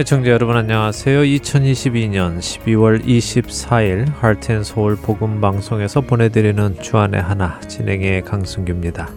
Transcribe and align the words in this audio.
애청자 0.00 0.30
여러분 0.30 0.56
안녕하세요. 0.56 1.20
2022년 1.20 2.38
12월 2.38 3.04
24일 3.04 4.10
하트앤서울 4.14 4.96
복음 4.96 5.42
방송에서 5.42 6.00
보내드리는 6.00 6.80
주안의 6.80 7.20
하나 7.20 7.60
진행의 7.60 8.22
강승규입니다. 8.22 9.10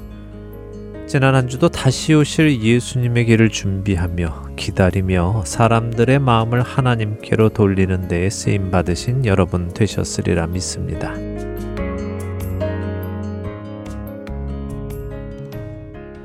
지난 1.08 1.36
한 1.36 1.48
주도 1.48 1.70
다시 1.70 2.14
오실 2.14 2.62
예수님의 2.62 3.28
길을 3.28 3.48
준비하며 3.48 4.56
기다리며 4.58 5.44
사람들의 5.46 6.20
마음을 6.20 6.62
하나님께로 6.62 7.48
돌리는 7.48 8.10
데에 8.10 8.30
쓰임 8.30 8.70
받으신 8.70 9.26
여러분 9.26 9.70
되셨으리라 9.70 10.48
믿습니다. 10.48 11.14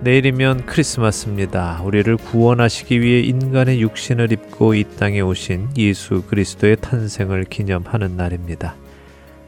내일이면 0.01 0.65
크리스마스입니다. 0.65 1.83
우리를 1.83 2.17
구원하시기 2.19 3.01
위해 3.01 3.21
인간의 3.21 3.83
육신을 3.83 4.31
입고 4.31 4.75
이 4.75 4.85
땅에 4.97 5.21
오신 5.21 5.71
예수 5.77 6.23
그리스도의 6.23 6.77
탄생을 6.77 7.45
기념하는 7.45 8.17
날입니다. 8.17 8.77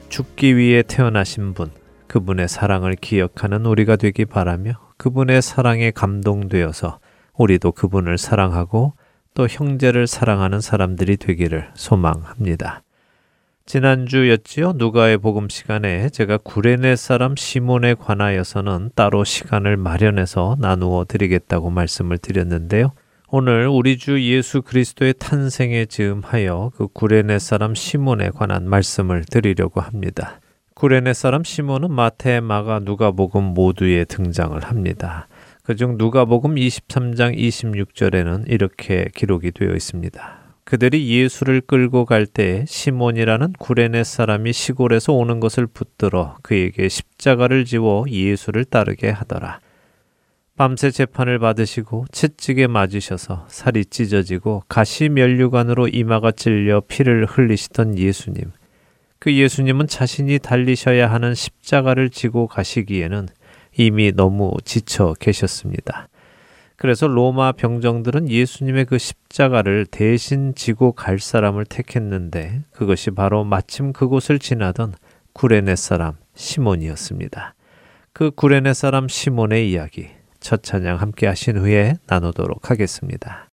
죽기 0.09 0.57
위해 0.57 0.83
태어나신 0.83 1.55
분, 1.55 1.71
그분의 2.09 2.49
사랑을 2.49 2.97
기억하는 2.97 3.65
우리가 3.65 3.95
되기 3.95 4.25
바라며 4.25 4.73
그분의 4.97 5.41
사랑에 5.41 5.93
감동되어서 5.93 6.99
우리도 7.39 7.71
그분을 7.71 8.19
사랑하고 8.19 8.95
또 9.35 9.47
형제를 9.47 10.09
사랑하는 10.09 10.61
사람들이 10.61 11.17
되기를 11.17 11.71
소망합니다. 11.75 12.83
지난주였지요. 13.67 14.73
누가의 14.77 15.19
복음 15.19 15.49
시간에 15.49 16.09
제가 16.09 16.39
구레네 16.39 16.97
사람 16.97 17.37
시몬에 17.37 17.95
관하여서는 17.95 18.91
따로 18.95 19.25
시간을 19.25 19.77
마련해서 19.77 20.57
나누어 20.59 21.05
드리겠다고 21.05 21.71
말씀을 21.71 22.19
드렸는데요. 22.19 22.93
오늘 23.29 23.69
우리 23.69 23.97
주 23.97 24.21
예수 24.23 24.61
그리스도의 24.63 25.15
탄생에 25.19 25.87
즈음하여 25.87 26.73
그 26.75 26.89
구레네 26.89 27.39
사람 27.39 27.77
시몬에 27.77 28.31
관한 28.31 28.69
말씀을 28.69 29.25
드리려고 29.25 29.81
합니다. 29.81 30.41
구레네 30.75 31.13
사람 31.13 31.45
시몬은 31.45 31.93
마태, 31.93 32.41
마가, 32.41 32.81
누가복음 32.81 33.45
모두에 33.45 34.05
등장을 34.05 34.59
합니다. 34.65 35.29
그중 35.63 35.97
누가복음 35.99 36.57
23장 36.57 37.39
26절에는 37.39 38.51
이렇게 38.51 39.07
기록이 39.15 39.53
되어 39.53 39.75
있습니다. 39.75 40.40
그들이 40.71 41.09
예수를 41.09 41.63
끌고 41.63 42.05
갈 42.05 42.27
때 42.27 42.65
시몬이라는 42.69 43.55
구레네 43.55 44.05
사람이 44.05 44.53
시골에서 44.53 45.13
오는 45.13 45.41
것을 45.41 45.67
붙들어 45.67 46.37
그에게 46.43 46.89
십자가를 46.89 47.65
지워 47.65 48.05
예수를 48.09 48.65
따르게 48.65 49.11
하더라. 49.11 49.59
밤새 50.57 50.93
재판을 50.93 51.41
받으시고 51.41 52.05
채찍에 52.13 52.69
맞으셔서 52.69 53.47
살이 53.49 53.85
찢어지고 53.85 54.63
가시 54.69 55.09
면류관으로 55.09 55.89
이마가 55.89 56.31
찔려 56.31 56.83
피를 56.87 57.27
흘리시던 57.27 57.99
예수님. 57.99 58.53
그 59.19 59.35
예수님은 59.35 59.89
자신이 59.89 60.39
달리셔야 60.39 61.11
하는 61.11 61.35
십자가를 61.35 62.11
지고 62.11 62.47
가시기에는 62.47 63.27
이미 63.77 64.13
너무 64.13 64.53
지쳐 64.65 65.15
계셨습니다. 65.19 66.07
그래서 66.81 67.07
로마 67.07 67.53
병정들은 67.53 68.31
예수님의 68.31 68.87
그 68.87 68.97
십자가를 68.97 69.85
대신 69.85 70.55
지고 70.55 70.93
갈 70.93 71.19
사람을 71.19 71.67
택했는데 71.67 72.63
그것이 72.73 73.11
바로 73.11 73.45
마침 73.45 73.93
그곳을 73.93 74.39
지나던 74.39 74.95
구레네 75.35 75.77
사람 75.77 76.15
시몬이었습니다. 76.35 77.55
그 78.15 78.31
구레네 78.31 78.73
사람 78.73 79.09
시몬의 79.09 79.71
이야기 79.71 80.09
첫 80.41 80.63
찬양 80.63 80.97
함께 81.03 81.27
하신 81.27 81.59
후에 81.59 81.97
나누도록 82.07 82.71
하겠습니다. 82.71 83.50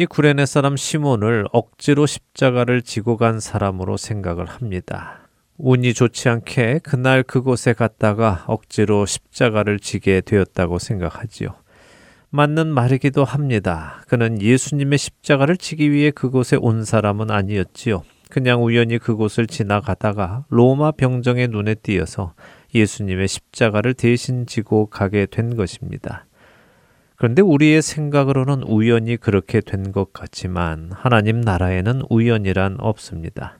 흔히 0.00 0.06
구레네 0.06 0.46
사람 0.46 0.78
시몬을 0.78 1.44
억지로 1.52 2.06
십자가를 2.06 2.80
지고 2.80 3.18
간 3.18 3.38
사람으로 3.38 3.98
생각을 3.98 4.46
합니다. 4.46 5.28
운이 5.58 5.92
좋지 5.92 6.30
않게 6.30 6.80
그날 6.82 7.22
그곳에 7.22 7.74
갔다가 7.74 8.44
억지로 8.46 9.04
십자가를 9.04 9.78
지게 9.78 10.22
되었다고 10.22 10.78
생각하지요. 10.78 11.50
맞는 12.30 12.68
말이기도 12.68 13.24
합니다. 13.24 14.02
그는 14.08 14.40
예수님의 14.40 14.96
십자가를 14.96 15.58
지기 15.58 15.92
위해 15.92 16.10
그곳에 16.10 16.56
온 16.58 16.86
사람은 16.86 17.30
아니었지요. 17.30 18.02
그냥 18.30 18.64
우연히 18.64 18.96
그곳을 18.96 19.46
지나가다가 19.46 20.46
로마 20.48 20.92
병정의 20.92 21.48
눈에 21.48 21.74
띄어서 21.74 22.32
예수님의 22.74 23.28
십자가를 23.28 23.92
대신 23.92 24.46
지고 24.46 24.86
가게 24.86 25.26
된 25.26 25.56
것입니다. 25.56 26.24
그런데 27.20 27.42
우리의 27.42 27.82
생각으로는 27.82 28.62
우연히 28.62 29.18
그렇게 29.18 29.60
된 29.60 29.92
것 29.92 30.14
같지만 30.14 30.90
하나님 30.94 31.42
나라에는 31.42 32.04
우연이란 32.08 32.76
없습니다. 32.78 33.58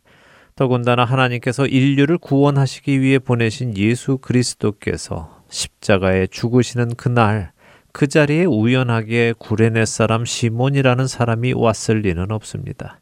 더군다나 0.56 1.04
하나님께서 1.04 1.66
인류를 1.66 2.16
구원하시기 2.16 3.02
위해 3.02 3.18
보내신 3.18 3.76
예수 3.76 4.16
그리스도께서 4.16 5.42
십자가에 5.50 6.26
죽으시는 6.28 6.94
그날 6.94 7.52
그 7.92 8.06
자리에 8.06 8.46
우연하게 8.46 9.34
구레네 9.38 9.84
사람 9.84 10.24
시몬이라는 10.24 11.06
사람이 11.06 11.52
왔을 11.52 11.98
리는 12.00 12.30
없습니다. 12.30 12.98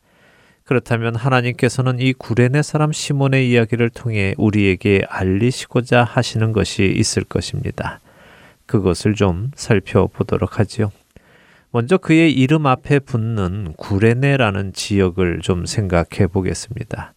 그렇다면 0.64 1.14
하나님께서는 1.14 2.00
이 2.00 2.12
구레네 2.14 2.62
사람 2.62 2.90
시몬의 2.90 3.48
이야기를 3.48 3.90
통해 3.90 4.34
우리에게 4.36 5.04
알리시고자 5.08 6.02
하시는 6.02 6.50
것이 6.50 6.84
있을 6.84 7.22
것입니다. 7.22 8.00
그것을 8.68 9.14
좀 9.14 9.50
살펴보도록 9.56 10.60
하지요. 10.60 10.92
먼저 11.70 11.98
그의 11.98 12.32
이름 12.32 12.66
앞에 12.66 13.00
붙는 13.00 13.74
구레네라는 13.76 14.72
지역을 14.72 15.40
좀 15.40 15.66
생각해 15.66 16.28
보겠습니다. 16.32 17.14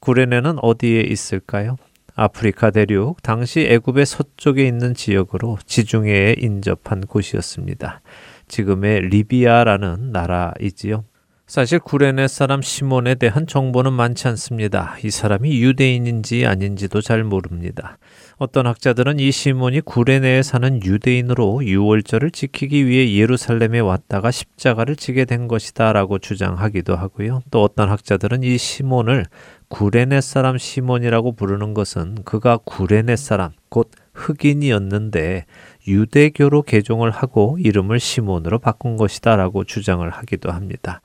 구레네는 0.00 0.58
어디에 0.60 1.02
있을까요? 1.02 1.76
아프리카 2.16 2.70
대륙 2.70 3.22
당시 3.22 3.60
애굽의 3.60 4.06
서쪽에 4.06 4.66
있는 4.66 4.94
지역으로 4.94 5.58
지중해에 5.66 6.36
인접한 6.38 7.00
곳이었습니다. 7.02 8.00
지금의 8.48 9.00
리비아라는 9.08 10.12
나라이지요. 10.12 11.04
사실 11.46 11.78
구레네 11.78 12.26
사람 12.26 12.62
시몬에 12.62 13.16
대한 13.16 13.46
정보는 13.46 13.92
많지 13.92 14.28
않습니다. 14.28 14.96
이 15.04 15.10
사람이 15.10 15.60
유대인인지 15.62 16.46
아닌지도 16.46 17.02
잘 17.02 17.22
모릅니다. 17.22 17.98
어떤 18.38 18.66
학자들은 18.66 19.20
이 19.20 19.30
시몬이 19.30 19.82
구레네에 19.82 20.42
사는 20.42 20.82
유대인으로 20.82 21.66
유월절을 21.66 22.30
지키기 22.30 22.86
위해 22.86 23.14
예루살렘에 23.14 23.80
왔다가 23.80 24.30
십자가를 24.30 24.96
지게 24.96 25.26
된 25.26 25.46
것이다라고 25.46 26.18
주장하기도 26.18 26.96
하고요. 26.96 27.42
또 27.50 27.62
어떤 27.62 27.90
학자들은 27.90 28.42
이 28.42 28.56
시몬을 28.56 29.26
구레네 29.68 30.22
사람 30.22 30.56
시몬이라고 30.56 31.32
부르는 31.32 31.74
것은 31.74 32.24
그가 32.24 32.56
구레네 32.56 33.16
사람 33.16 33.50
곧 33.68 33.90
흑인이었는데 34.14 35.44
유대교로 35.86 36.62
개종을 36.62 37.10
하고 37.10 37.58
이름을 37.60 38.00
시몬으로 38.00 38.60
바꾼 38.60 38.96
것이다라고 38.96 39.64
주장을 39.64 40.08
하기도 40.08 40.50
합니다. 40.50 41.02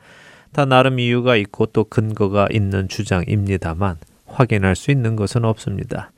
다 0.51 0.65
나름 0.65 0.99
이유가 0.99 1.35
있고 1.35 1.67
또 1.67 1.83
근거가 1.83 2.47
있는 2.51 2.87
주장입니다만 2.87 3.97
확인할 4.25 4.75
수 4.75 4.91
있는 4.91 5.15
것은 5.15 5.45
없습니다. 5.45 6.11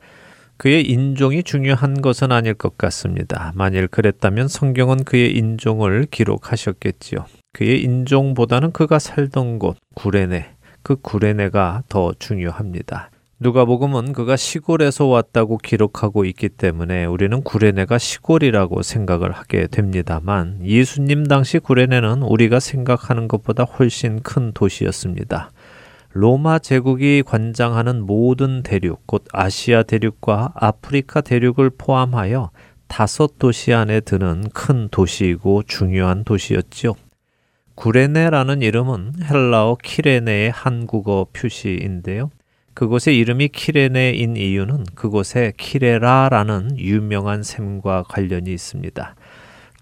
그의 0.56 0.88
인종이 0.88 1.42
중요한 1.42 2.00
것은 2.02 2.30
아닐 2.30 2.54
것 2.54 2.78
같습니다. 2.78 3.52
만일 3.54 3.88
그랬다면 3.88 4.48
성경은 4.48 5.04
그의 5.04 5.36
인종을 5.36 6.06
기록하셨겠지요. 6.10 7.26
그의 7.52 7.82
인종보다는 7.82 8.72
그가 8.72 8.98
살던 8.98 9.58
곳 9.58 9.76
구레네, 9.94 10.54
그 10.82 10.96
구레네가 10.96 11.82
더 11.88 12.12
중요합니다. 12.18 13.11
누가복음은 13.42 14.12
그가 14.12 14.36
시골에서 14.36 15.06
왔다고 15.06 15.58
기록하고 15.58 16.24
있기 16.26 16.48
때문에 16.48 17.06
우리는 17.06 17.42
구레네가 17.42 17.98
시골이라고 17.98 18.82
생각을 18.82 19.32
하게 19.32 19.66
됩니다만 19.66 20.60
예수님 20.64 21.26
당시 21.26 21.58
구레네는 21.58 22.22
우리가 22.22 22.60
생각하는 22.60 23.26
것보다 23.26 23.64
훨씬 23.64 24.22
큰 24.22 24.52
도시였습니다. 24.52 25.50
로마 26.12 26.60
제국이 26.60 27.24
관장하는 27.26 28.06
모든 28.06 28.62
대륙, 28.62 29.04
곧 29.08 29.24
아시아 29.32 29.82
대륙과 29.82 30.52
아프리카 30.54 31.20
대륙을 31.20 31.70
포함하여 31.76 32.50
다섯 32.86 33.40
도시 33.40 33.72
안에 33.72 34.00
드는 34.00 34.50
큰 34.54 34.88
도시이고 34.88 35.64
중요한 35.64 36.22
도시였지요. 36.22 36.92
구레네라는 37.74 38.62
이름은 38.62 39.14
헬라어 39.28 39.78
키레네의 39.82 40.52
한국어 40.52 41.26
표시인데요. 41.32 42.30
그곳의 42.74 43.18
이름이 43.18 43.48
키레네인 43.48 44.36
이유는 44.36 44.84
그곳에 44.94 45.52
키레라라는 45.56 46.78
유명한 46.78 47.42
샘과 47.42 48.04
관련이 48.04 48.52
있습니다. 48.52 49.14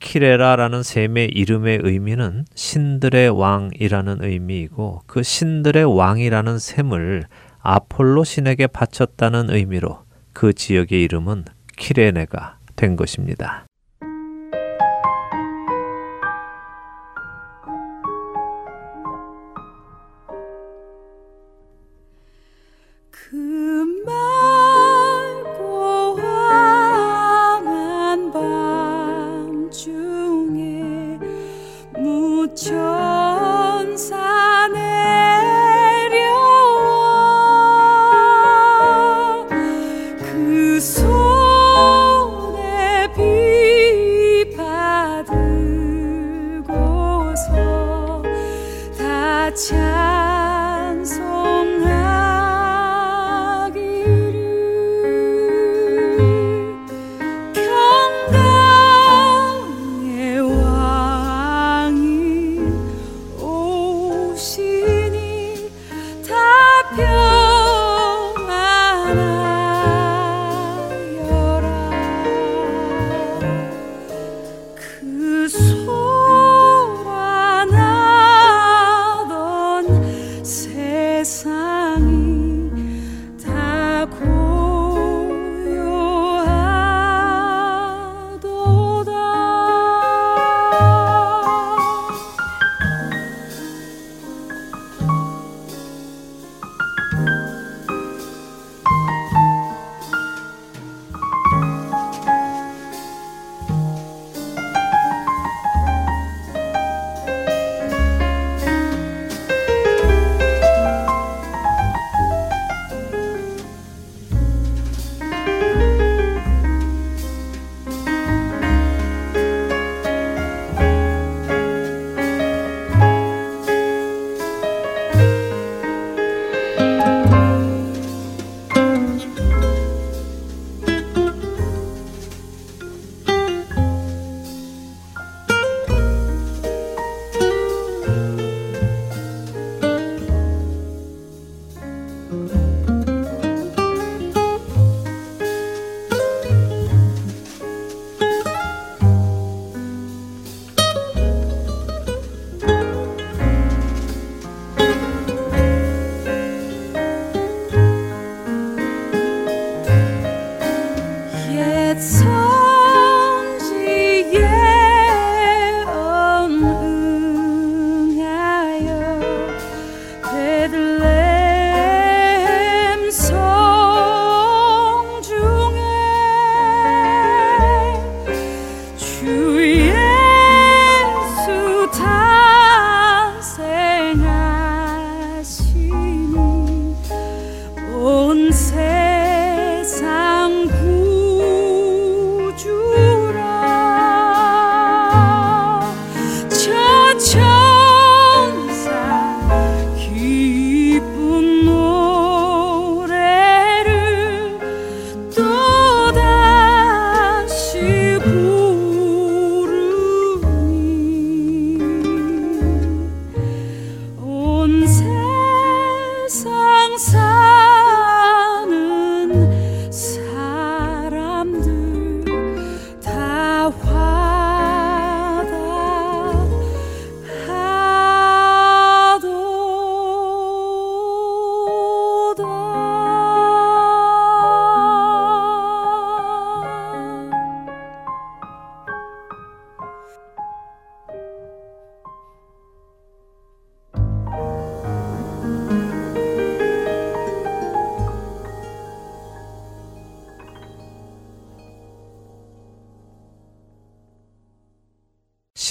키레라라는 0.01 0.83
샘의 0.83 1.29
이름의 1.29 1.81
의미는 1.83 2.47
신들의 2.55 3.29
왕이라는 3.31 4.25
의미이고 4.25 5.03
그 5.07 5.23
신들의 5.23 5.85
왕이라는 5.97 6.59
샘을 6.59 7.25
아폴로 7.61 8.25
신에게 8.25 8.67
바쳤다는 8.67 9.51
의미로 9.51 10.01
그 10.33 10.53
지역의 10.53 11.03
이름은 11.03 11.45
키레네가 11.77 12.59
된 12.77 12.97
것입니다. 12.97 13.67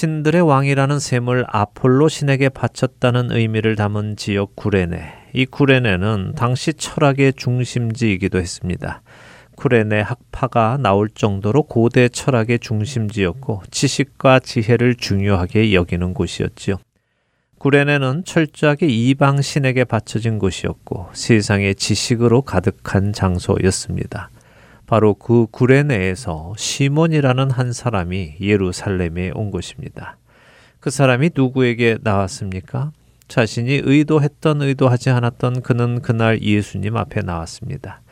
신들의 0.00 0.40
왕이라는 0.40 0.98
셈을 0.98 1.44
아폴로 1.46 2.08
신에게 2.08 2.48
바쳤다는 2.48 3.32
의미를 3.32 3.76
담은 3.76 4.16
지역 4.16 4.56
구레네. 4.56 5.12
이 5.34 5.44
구레네는 5.44 6.32
당시 6.36 6.72
철학의 6.72 7.34
중심지이기도 7.34 8.38
했습니다. 8.38 9.02
구레네 9.56 10.00
학파가 10.00 10.78
나올 10.80 11.10
정도로 11.10 11.64
고대 11.64 12.08
철학의 12.08 12.60
중심지였고 12.60 13.60
지식과 13.70 14.38
지혜를 14.38 14.94
중요하게 14.94 15.74
여기는 15.74 16.14
곳이었지요. 16.14 16.76
구레네는 17.58 18.24
철저하게 18.24 18.86
이방 18.86 19.42
신에게 19.42 19.84
바쳐진 19.84 20.38
곳이었고 20.38 21.10
세상의 21.12 21.74
지식으로 21.74 22.40
가득한 22.40 23.12
장소였습니다. 23.12 24.30
바로 24.90 25.14
그 25.14 25.46
구레네에서 25.52 26.54
시몬이라는 26.56 27.52
한 27.52 27.72
사람이 27.72 28.38
예루살렘에 28.40 29.30
온 29.36 29.52
것입니다. 29.52 30.16
그 30.80 30.90
사람이 30.90 31.30
누구에게 31.32 31.98
나왔습니까? 32.02 32.90
자신이 33.28 33.82
의도했던 33.84 34.62
의도하지 34.62 35.10
않았던 35.10 35.62
그는 35.62 36.02
그날 36.02 36.42
예수님 36.42 36.96
앞에 36.96 37.20
나왔습니다. 37.20 38.02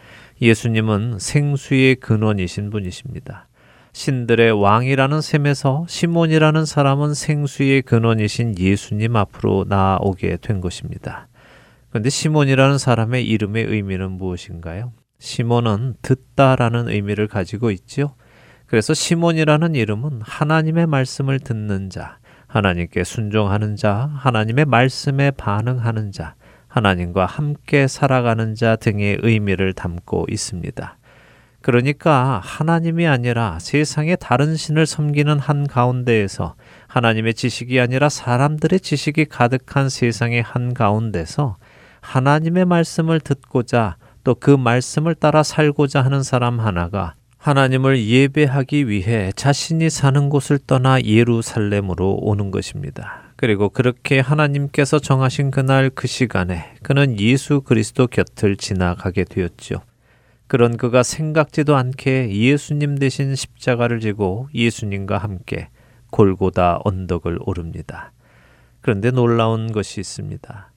예수님은 0.41 1.19
생수의 1.19 1.97
근원이신 1.97 2.71
분이십니다. 2.71 3.49
신들의 3.93 4.53
왕이라는 4.53 5.21
셈에서 5.21 5.85
시몬이라는 5.89 6.65
사람은 6.65 7.15
생수의 7.15 7.83
근원이신 7.83 8.57
예수님 8.57 9.17
앞으로 9.17 9.65
나아오게 9.69 10.37
된 10.43 10.61
것입니다. 10.61 11.27
그런데 11.91 12.09
시몬이라는 12.09 12.79
사람의 12.79 13.27
이름의 13.27 13.65
의미는 13.65 14.13
무엇인가요? 14.13 14.93
시몬은 15.19 15.95
듣다라는 16.03 16.89
의미를 16.89 17.29
가지고 17.29 17.71
있지요. 17.71 18.15
그래서 18.67 18.95
시몬이라는 18.95 19.75
이름은 19.75 20.21
하나님의 20.23 20.87
말씀을 20.87 21.41
듣는 21.41 21.91
자, 21.91 22.19
하나님께 22.47 23.05
순종하는 23.05 23.77
자, 23.77 24.11
하나님의 24.15 24.67
말씀에 24.67 25.31
반응하는 25.33 26.13
자, 26.13 26.35
하나님과 26.69 27.27
함께 27.27 27.89
살아가는 27.89 28.55
자 28.55 28.77
등의 28.77 29.19
의미를 29.23 29.73
담고 29.73 30.27
있습니다. 30.29 30.99
그러니까 31.61 32.41
하나님이 32.45 33.07
아니라 33.07 33.59
세상의 33.59 34.19
다른 34.21 34.55
신을 34.55 34.87
섬기는 34.87 35.39
한 35.39 35.67
가운데에서 35.67 36.55
하나님의 36.87 37.35
지식이 37.35 37.81
아니라 37.81 38.09
사람들의 38.09 38.81
지식이 38.81 39.25
가득한 39.25 39.89
세상의 39.89 40.43
한 40.43 40.73
가운데서 40.73 41.57
하나님의 42.01 42.65
말씀을 42.65 43.19
듣고자 43.21 43.97
또 44.29 44.35
그 44.35 44.51
말씀을 44.51 45.15
따라 45.15 45.43
살고자 45.43 46.03
하는 46.03 46.23
사람 46.23 46.61
하나가 46.61 47.15
하나님을 47.39 48.05
예배하기 48.05 48.87
위해 48.87 49.33
자신이 49.35 49.89
사는 49.89 50.29
곳을 50.29 50.59
떠나 50.59 51.01
예루살렘으로 51.01 52.15
오는 52.21 52.51
것입니다. 52.51 53.23
그리고 53.37 53.71
그렇게 53.71 54.21
하나님께서 54.21 54.99
정하신 54.99 55.51
그날 55.51 55.89
그 55.89 56.07
시간에 56.07 56.75
그는 56.83 57.19
예수 57.19 57.63
그리스도 57.63 58.07
곁을 58.07 58.57
지나가게 58.57 59.25
되었죠. 59.25 59.81
그런 60.47 60.77
그가 60.77 61.03
생각지도 61.03 61.77
않게 61.77 62.31
예수님 62.31 62.99
대신 62.99 63.35
십자가를 63.35 64.01
지고 64.01 64.51
예수님과 64.53 65.17
함께 65.17 65.71
골고다 66.11 66.81
언덕을 66.85 67.39
오릅니다. 67.47 68.13
그런데 68.83 69.11
놀라운 69.11 69.73
것이 69.73 70.01
있습니다. 70.01 70.71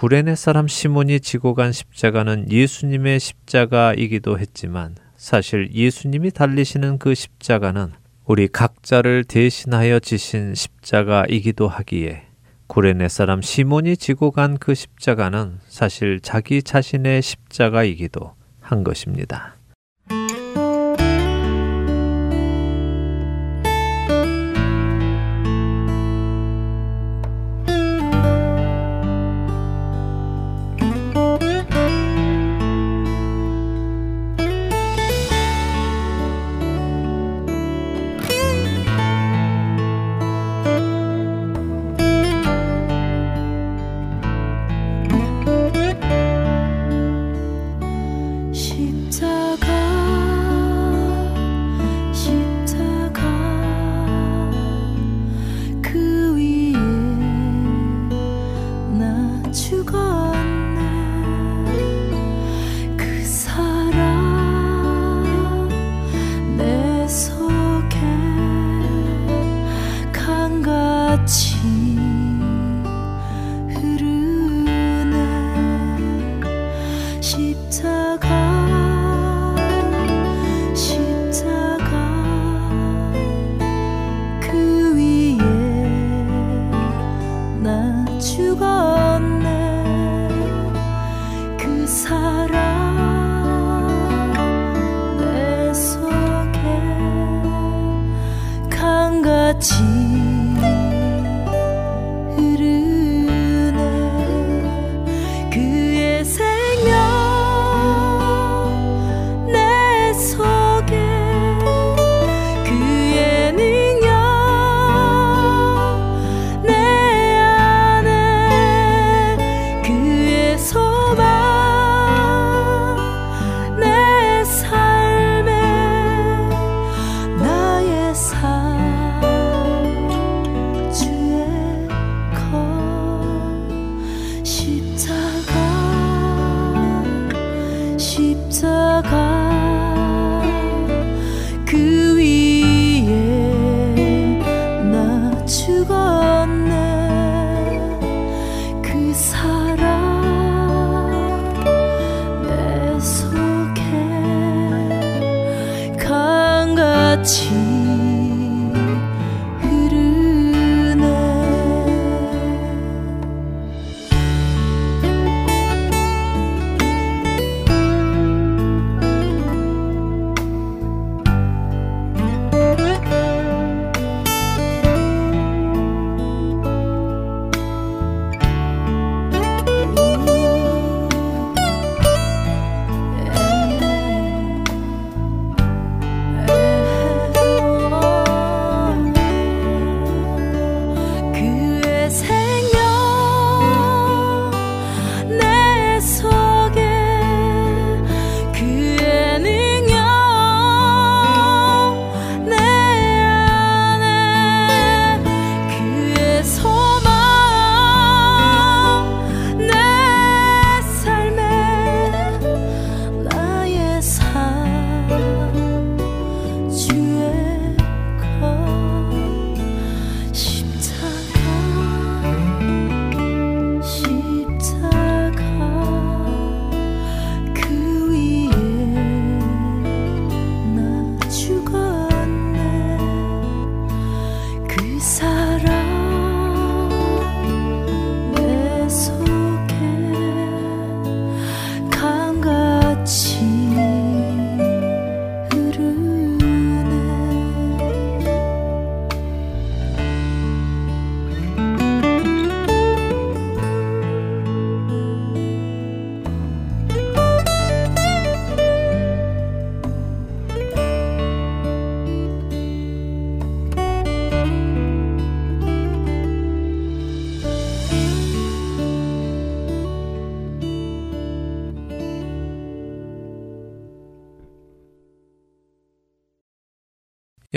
구레네 0.00 0.34
사람 0.34 0.66
시몬이 0.66 1.20
지고 1.20 1.52
간 1.52 1.72
십자가는 1.72 2.50
예수님의 2.50 3.20
십자가이기도 3.20 4.38
했지만 4.38 4.96
사실 5.14 5.70
예수님이 5.74 6.30
달리시는 6.30 6.96
그 6.96 7.14
십자가는 7.14 7.92
우리 8.24 8.48
각자를 8.48 9.24
대신하여 9.24 10.00
지신 10.00 10.54
십자가이기도 10.54 11.68
하기에 11.68 12.22
구레네 12.66 13.10
사람 13.10 13.42
시몬이 13.42 13.98
지고 13.98 14.30
간 14.30 14.56
그 14.58 14.74
십자가는 14.74 15.58
사실 15.68 16.20
자기 16.22 16.62
자신의 16.62 17.20
십자가이기도 17.20 18.32
한 18.58 18.82
것입니다. 18.82 19.59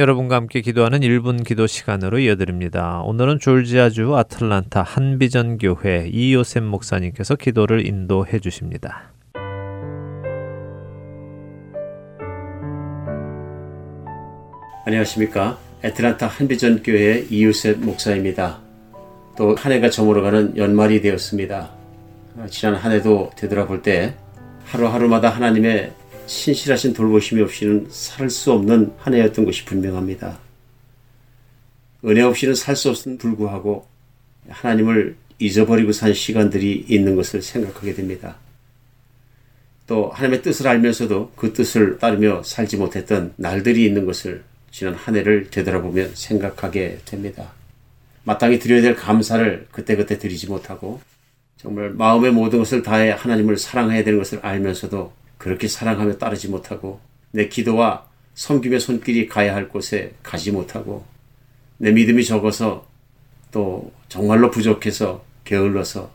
여러분과 0.03 0.35
함께 0.35 0.59
기도하는 0.59 0.99
1분 0.99 1.45
기도 1.45 1.65
시간으로 1.65 2.19
이어드립니다. 2.19 3.01
오늘은 3.05 3.39
졸지아주 3.39 4.13
아틀란타 4.17 4.81
한비전 4.81 5.57
교회 5.57 6.09
이요셉 6.11 6.63
목사님께서 6.63 7.37
기도를 7.37 7.87
인도해 7.87 8.39
주십니다. 8.39 9.13
안녕하십니까. 14.85 15.57
애틀란타 15.85 16.27
한비전 16.27 16.83
교회 16.83 17.25
이요셉 17.29 17.79
목사입니다. 17.79 18.59
또 19.37 19.55
한 19.55 19.71
해가 19.71 19.89
저물어가는 19.89 20.57
연말이 20.57 21.01
되었습니다. 21.01 21.69
지난 22.49 22.75
한 22.75 22.91
해도 22.91 23.31
되돌아볼 23.37 23.81
때 23.81 24.15
하루하루마다 24.65 25.29
하나님의 25.29 25.93
신실하신 26.25 26.93
돌보심이 26.93 27.41
없이는 27.41 27.87
살 27.89 28.29
수 28.29 28.51
없는 28.51 28.93
한 28.97 29.13
해였던 29.13 29.45
것이 29.45 29.65
분명합니다. 29.65 30.39
은혜 32.05 32.21
없이는 32.21 32.55
살 32.55 32.75
수 32.75 32.89
없음 32.89 33.17
불구하고 33.17 33.87
하나님을 34.49 35.15
잊어버리고 35.39 35.91
산 35.91 36.13
시간들이 36.13 36.85
있는 36.87 37.15
것을 37.15 37.41
생각하게 37.41 37.93
됩니다. 37.93 38.37
또 39.87 40.09
하나님의 40.09 40.41
뜻을 40.41 40.67
알면서도 40.67 41.33
그 41.35 41.53
뜻을 41.53 41.97
따르며 41.97 42.41
살지 42.43 42.77
못했던 42.77 43.33
날들이 43.35 43.85
있는 43.85 44.05
것을 44.05 44.43
지난 44.71 44.93
한 44.95 45.15
해를 45.15 45.49
되돌아보면 45.49 46.11
생각하게 46.15 46.99
됩니다. 47.05 47.51
마땅히 48.23 48.59
드려야 48.59 48.81
될 48.81 48.95
감사를 48.95 49.67
그때그때 49.71 50.17
드리지 50.17 50.47
못하고 50.47 51.01
정말 51.57 51.89
마음의 51.91 52.31
모든 52.31 52.59
것을 52.59 52.81
다해 52.81 53.11
하나님을 53.11 53.57
사랑해야 53.57 54.03
되는 54.03 54.19
것을 54.19 54.39
알면서도 54.41 55.13
그렇게 55.43 55.67
사랑하며 55.67 56.19
따르지 56.19 56.47
못하고 56.47 57.01
내 57.31 57.49
기도와 57.49 58.07
섬김의 58.33 58.79
손길이 58.79 59.27
가야 59.27 59.53
할 59.53 59.67
곳에 59.67 60.13
가지 60.23 60.53
못하고 60.53 61.03
내 61.77 61.91
믿음이 61.91 62.23
적어서 62.23 62.87
또 63.51 63.91
정말로 64.07 64.49
부족해서 64.51 65.25
게을러서 65.43 66.09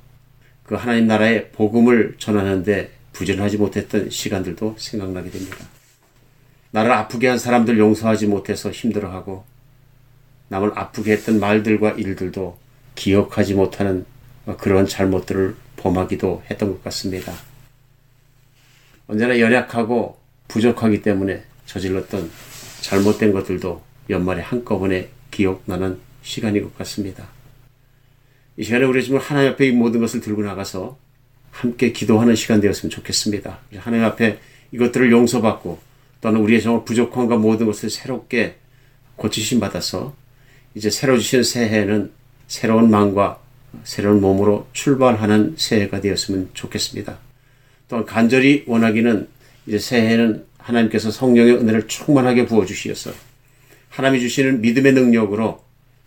그 0.65 0.77
하나님 0.77 1.07
나라의 1.09 1.51
복음을 1.51 2.15
전하는데 2.17 2.91
부전하지 3.13 3.59
못했던 3.59 4.09
시간들도 4.09 4.77
생각나게 4.79 5.29
됩니다. 5.29 5.59
나를 6.71 6.91
아프게 6.93 7.29
한 7.29 7.39
사람들 7.39 7.79
용서하지 7.79 8.29
못해서 8.29 8.71
힘들어하고 8.71 9.45
남을 10.49 10.73
아프게 10.75 11.13
했던 11.13 11.39
말들과 11.39 11.91
일들도 11.91 12.57
기억하지 12.95 13.53
못하는 13.53 14.07
그런 14.57 14.87
잘못들을 14.87 15.55
범하기도 15.77 16.45
했던 16.51 16.71
것 16.71 16.85
같습니다. 16.85 17.35
언제나 19.09 19.41
연약하고 19.41 20.19
부족하기 20.49 21.03
때문에 21.03 21.43
저질렀던 21.65 22.31
잘못된 22.83 23.33
것들도 23.33 23.83
연말에 24.11 24.43
한꺼번에 24.43 25.09
기억나는 25.31 25.99
시간인 26.23 26.63
것 26.63 26.77
같습니다. 26.79 27.27
이 28.59 28.65
시간에 28.65 28.85
우리 28.85 29.03
지금 29.03 29.19
하나님 29.19 29.53
앞에 29.53 29.67
이 29.67 29.73
모든 29.73 30.01
것을 30.01 30.21
들고 30.21 30.43
나가서 30.43 30.99
함께 31.51 31.93
기도하는 31.93 32.35
시간 32.35 32.61
되었으면 32.61 32.91
좋겠습니다. 32.91 33.59
하나님 33.79 34.05
앞에 34.05 34.39
이것들을 34.73 35.11
용서받고 35.11 35.79
또는 36.21 36.41
우리의 36.41 36.61
정말 36.61 36.85
부족함과 36.85 37.37
모든 37.37 37.67
것을 37.67 37.89
새롭게 37.89 38.57
고치심 39.17 39.59
받아서 39.59 40.15
이제 40.75 40.91
새로 40.91 41.19
주신 41.19 41.43
새해는 41.43 42.13
새로운 42.47 42.91
마음과 42.91 43.41
새로운 43.85 44.21
몸으로 44.21 44.67
출발하는 44.73 45.55
새해가 45.57 46.01
되었으면 46.01 46.51
좋겠습니다. 46.53 47.28
또한 47.89 48.05
간절히 48.05 48.65
원하기는 48.67 49.29
이제 49.67 49.79
새해는 49.79 50.45
하나님께서 50.59 51.11
성령의 51.11 51.55
은혜를 51.55 51.89
충만하게 51.89 52.47
부어주시어서 52.47 53.13
하나님이 53.89 54.21
주시는 54.21 54.61
믿음의 54.61 54.93
능력으로 54.93 55.61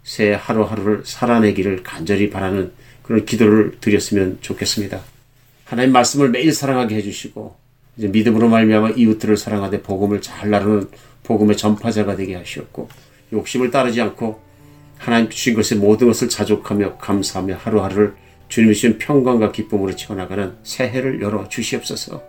새해 0.03 0.33
하루하루를 0.33 1.01
살아내기를 1.05 1.83
간절히 1.83 2.29
바라는 2.29 2.71
그런 3.03 3.25
기도를 3.25 3.77
드렸으면 3.81 4.37
좋겠습니다. 4.41 5.01
하나님 5.65 5.91
말씀을 5.91 6.29
매일 6.29 6.53
사랑하게 6.53 6.95
해주시고 6.95 7.55
이제 7.97 8.07
믿음으로 8.07 8.47
말미암아 8.49 8.91
이웃들을 8.91 9.37
사랑하되 9.37 9.81
복음을 9.81 10.21
잘 10.21 10.49
나누는 10.49 10.89
복음의 11.23 11.57
전파자가 11.57 12.15
되게 12.15 12.35
하시었고 12.35 12.89
욕심을 13.33 13.71
따르지 13.71 14.01
않고 14.01 14.41
하나님 14.97 15.29
주신 15.29 15.55
것의 15.55 15.79
모든 15.79 16.07
것을 16.07 16.29
자족하며 16.29 16.97
감사하며 16.97 17.57
하루하루를 17.57 18.13
주님이 18.51 18.73
주신 18.73 18.97
평강과 18.97 19.53
기쁨으로 19.53 19.95
채워나가는 19.95 20.51
새해를 20.63 21.21
열어 21.21 21.47
주시옵소서. 21.47 22.21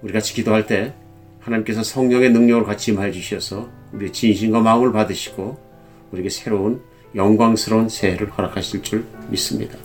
우리 0.00 0.14
같이 0.14 0.32
기도할 0.32 0.66
때 0.66 0.94
하나님께서 1.40 1.82
성령의 1.82 2.30
능력을 2.30 2.64
같이 2.64 2.90
임하여 2.90 3.12
주셔서 3.12 3.68
우리의 3.92 4.14
진심과 4.14 4.60
마음을 4.60 4.92
받으시고 4.92 5.58
우리에게 6.12 6.30
새로운 6.30 6.80
영광스러운 7.14 7.90
새해를 7.90 8.30
허락하실 8.30 8.82
줄 8.82 9.04
믿습니다. 9.28 9.76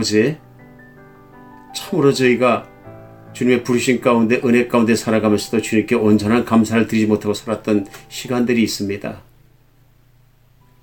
아버지 0.00 0.38
참으로 1.74 2.12
저희가 2.12 2.66
주님의 3.34 3.62
부르신 3.62 4.00
가운데 4.00 4.40
은혜 4.44 4.66
가운데 4.66 4.96
살아가면서도 4.96 5.62
주님께 5.62 5.94
온전한 5.94 6.44
감사를 6.44 6.86
드리지 6.86 7.06
못하고 7.06 7.34
살았던 7.34 7.86
시간들이 8.08 8.62
있습니다. 8.62 9.22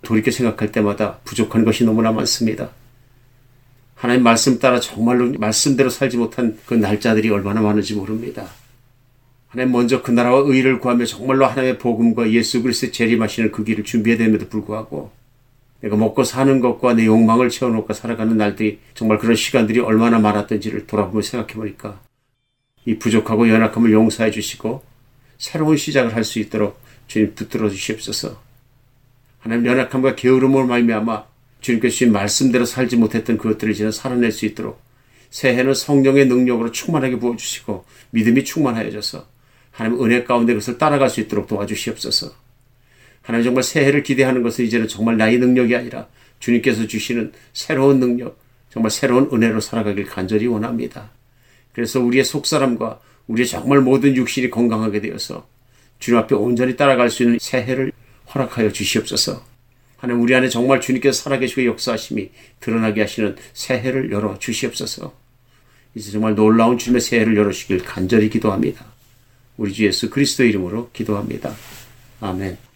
돌이켜 0.03 0.32
생각할 0.32 0.71
때마다 0.71 1.17
부족한 1.25 1.65
것이 1.65 1.84
너무나 1.84 2.12
많습니다. 2.12 2.69
하나님 3.95 4.23
말씀 4.23 4.60
따라 4.60 4.80
정말로 4.80 5.34
말씀대로 5.38 5.89
살지 5.89 6.17
못한 6.17 6.58
그 6.67 6.75
날짜들이 6.75 7.30
얼마나 7.32 7.62
많은지 7.62 7.95
모릅니다. 7.95 8.47
하나님 9.47 9.73
먼저 9.73 10.03
그 10.03 10.12
나라와 10.12 10.43
의를 10.45 10.80
구하며 10.80 11.06
정말로 11.06 11.47
하나님의 11.47 11.80
복음과 11.80 12.32
예수 12.32 12.62
그리스도의 12.62 12.91
재림하시는 12.91 13.51
그 13.51 13.63
길을 13.63 13.84
준비해야 13.84 14.19
됨에도 14.19 14.47
불구하고 14.47 15.12
내가 15.82 15.96
먹고 15.96 16.24
사는 16.24 16.60
것과 16.60 16.94
내 16.96 17.06
욕망을 17.06 17.50
채워놓고 17.50 17.94
살아가는 17.94 18.36
날들이 18.36 18.80
정말 18.94 19.20
그런 19.20 19.36
시간들이 19.36 19.80
얼마나 19.80 20.20
많았던지를 20.20 20.88
돌아보며 20.88 21.22
생각해 21.22 21.54
보니까 21.54 22.00
이 22.86 22.98
부족하고 22.98 23.50
연약함을 23.50 23.92
용서해 23.92 24.32
주시고 24.32 24.84
새로운 25.38 25.78
시작을 25.78 26.16
할 26.16 26.24
수 26.24 26.40
있도록 26.40 26.80
주님 27.08 27.36
붙들어 27.36 27.70
주시옵소서. 27.70 28.42
하나님 29.40 29.66
연약함과 29.66 30.16
게으름을 30.16 30.66
말미암아 30.66 31.26
주님께서 31.62 31.92
주신 31.92 32.12
말씀대로 32.12 32.66
살지 32.66 32.98
못했던 32.98 33.38
그것들을 33.38 33.74
이제는 33.74 33.92
살아낼 33.92 34.32
수 34.32 34.46
있도록 34.46 34.82
새해는 35.30 35.74
성령의 35.74 36.28
능력으로 36.28 36.72
충만하게 36.72 37.20
부어주시고 37.20 37.86
믿음이 38.12 38.44
충만하여져서 38.44 39.26
하나님 39.72 40.04
은혜 40.04 40.24
가운데 40.24 40.54
그것을 40.54 40.78
따라갈 40.78 41.10
수 41.10 41.22
있도록 41.22 41.48
도와주시옵소서. 41.48 42.47
하나님 43.28 43.44
정말 43.44 43.62
새해를 43.62 44.04
기대하는 44.04 44.42
것은 44.42 44.63
이제는 44.63 44.88
정말 44.88 45.18
나의 45.18 45.38
능력이 45.38 45.76
아니라 45.76 46.08
주님께서 46.40 46.88
주시는 46.88 47.34
새로운 47.52 48.00
능력, 48.00 48.40
정말 48.70 48.90
새로운 48.90 49.30
은혜로 49.34 49.60
살아가길 49.60 50.06
간절히 50.06 50.48
원합니다. 50.48 51.12
그래서 51.74 52.00
우리의 52.00 52.24
속사람과 52.24 53.02
우리의 53.28 53.46
정말 53.46 53.82
모든 53.82 54.16
육신이 54.16 54.50
건강하게 54.50 55.02
되어서 55.02 55.46
주님 56.00 56.18
앞에 56.20 56.36
온전히 56.36 56.78
따라갈 56.78 57.10
수 57.10 57.24
있는 57.24 57.38
새해를 57.42 57.92
허락하여 58.34 58.72
주시옵소서. 58.72 59.44
하나님 59.98 60.24
우리 60.24 60.34
안에 60.34 60.48
정말 60.48 60.80
주님께서 60.80 61.24
살아계시고 61.24 61.66
역사하심이 61.66 62.30
드러나게 62.62 63.02
하시는 63.02 63.36
새해를 63.52 64.10
열어 64.10 64.40
주시옵소서. 64.40 65.13
이제 65.96 66.12
정말 66.12 66.34
놀라운 66.34 66.78
주님의 66.78 67.02
새해를 67.02 67.36
열어주시길 67.36 67.84
간절히 67.84 68.30
기도합니다. 68.30 68.86
우리 69.58 69.74
주 69.74 69.86
예수 69.86 70.10
그리스도 70.10 70.46
이름으로 70.46 70.92
기도합니다. 70.94 71.54
아멘. 72.22 72.66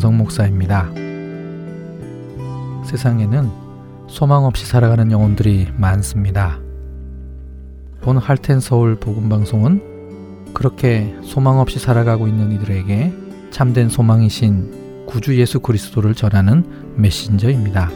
유병성 0.00 0.16
목사입니다. 0.16 0.90
세상에는 2.86 3.50
소망 4.08 4.44
없이 4.44 4.66
살아가는 4.66 5.12
영혼들이 5.12 5.68
많습니다. 5.76 6.58
본 8.00 8.16
할텐 8.16 8.60
서울 8.60 8.96
복음 8.96 9.28
방송은 9.28 10.52
그렇게 10.54 11.14
소망 11.22 11.60
없이 11.60 11.78
살아가고 11.78 12.26
있는 12.26 12.50
이들에게 12.52 13.12
참된 13.50 13.88
소망이신 13.90 15.06
구주 15.06 15.38
예수 15.38 15.60
그리스도를 15.60 16.14
전하는 16.14 16.64
메신저입니다. 16.96 17.90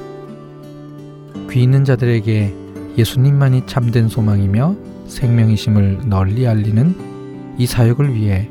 귀 1.51 1.63
있는 1.63 1.85
자들에게 1.85 2.55
예수님만이 2.99 3.67
참된 3.67 4.09
소망이며 4.09 4.77
생명이심을 5.07 6.09
널리 6.09 6.47
알리는 6.47 7.55
이 7.59 7.67
사역을 7.67 8.15
위해 8.15 8.51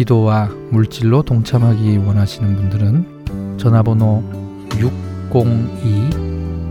기도와 0.00 0.48
물질로 0.70 1.22
동참하기 1.22 1.98
원하시는 1.98 2.56
분들은 2.56 3.58
전화번호 3.58 4.24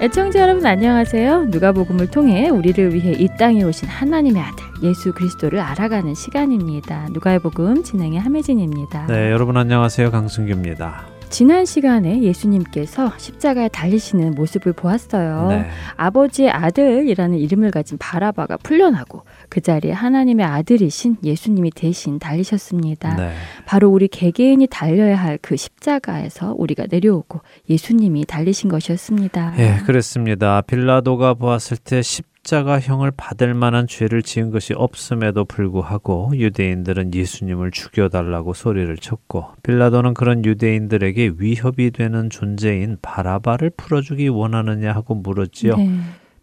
애청자 0.00 0.38
여러분 0.38 0.64
안녕하세요. 0.64 1.46
누가복음을 1.46 2.06
통해 2.08 2.48
우리를 2.50 2.94
위해 2.94 3.12
이 3.18 3.28
땅에 3.36 3.64
오신 3.64 3.88
하나님의 3.88 4.40
아들 4.40 4.64
예수 4.84 5.12
그리스도를 5.12 5.58
알아가는 5.58 6.14
시간입니다. 6.14 7.08
누가의 7.10 7.40
복음 7.40 7.82
진행의 7.82 8.20
함혜진입니다. 8.20 9.06
네, 9.06 9.32
여러분 9.32 9.56
안녕하세요. 9.56 10.12
강승규입니다. 10.12 11.17
지난 11.30 11.64
시간에 11.64 12.22
예수님께서 12.22 13.12
십자가에 13.16 13.68
달리시는 13.68 14.34
모습을 14.34 14.72
보았어요. 14.72 15.48
네. 15.48 15.66
아버지의 15.96 16.50
아들이라는 16.50 17.38
이름을 17.38 17.70
가진 17.70 17.98
바라바가 17.98 18.56
풀려나고 18.58 19.22
그 19.48 19.60
자리에 19.60 19.92
하나님의 19.92 20.46
아들이신 20.46 21.18
예수님이 21.22 21.70
대신 21.70 22.18
달리셨습니다. 22.18 23.16
네. 23.16 23.32
바로 23.66 23.90
우리 23.90 24.08
개개인이 24.08 24.66
달려야 24.68 25.16
할 25.16 25.38
그 25.40 25.56
십자가에서 25.56 26.54
우리가 26.58 26.86
내려오고 26.90 27.40
예수님이 27.70 28.24
달리신 28.24 28.68
것이었습니다. 28.70 29.54
예, 29.58 29.76
그렇습니다. 29.86 30.62
빌라도가 30.62 31.34
보았을 31.34 31.76
때 31.76 32.02
십 32.02 32.24
자가형을 32.48 33.10
받을 33.14 33.52
만한 33.52 33.86
죄를 33.86 34.22
지은 34.22 34.50
것이 34.50 34.72
없음에도 34.72 35.44
불구하고 35.44 36.30
유대인들은 36.32 37.12
예수님을 37.12 37.72
죽여달라고 37.72 38.54
소리를 38.54 38.96
쳤고 38.96 39.48
빌라도는 39.62 40.14
그런 40.14 40.42
유대인들에게 40.46 41.32
위협이 41.36 41.90
되는 41.90 42.30
존재인 42.30 42.96
바라바를 43.02 43.68
풀어주기 43.76 44.28
원하느냐 44.28 44.94
하고 44.94 45.14
물었지요. 45.14 45.76
네. 45.76 45.90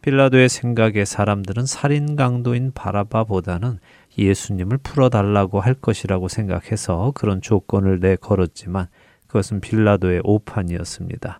빌라도의 0.04 0.48
생각에 0.48 1.06
사람들은 1.06 1.66
살인 1.66 2.16
강도인 2.16 2.72
바라바보다는 2.76 3.80
예수님을 4.16 4.78
풀어달라고 4.84 5.60
할 5.60 5.74
것이라고 5.74 6.28
생각해서 6.28 7.14
그런 7.16 7.42
조건을 7.42 8.00
내걸었지만 8.00 8.90
그것은 9.26 9.60
빌라도의 9.60 10.22
오판이었습니다. 10.24 11.40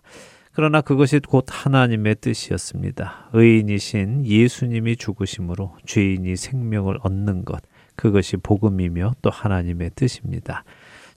그러나 0.56 0.80
그것이 0.80 1.20
곧 1.20 1.44
하나님의 1.50 2.16
뜻이었습니다. 2.22 3.28
의인이신 3.34 4.24
예수님이 4.24 4.96
죽으심으로 4.96 5.76
죄인이 5.84 6.34
생명을 6.34 6.96
얻는 7.02 7.44
것, 7.44 7.60
그것이 7.94 8.38
복음이며 8.38 9.16
또 9.20 9.28
하나님의 9.28 9.90
뜻입니다. 9.94 10.64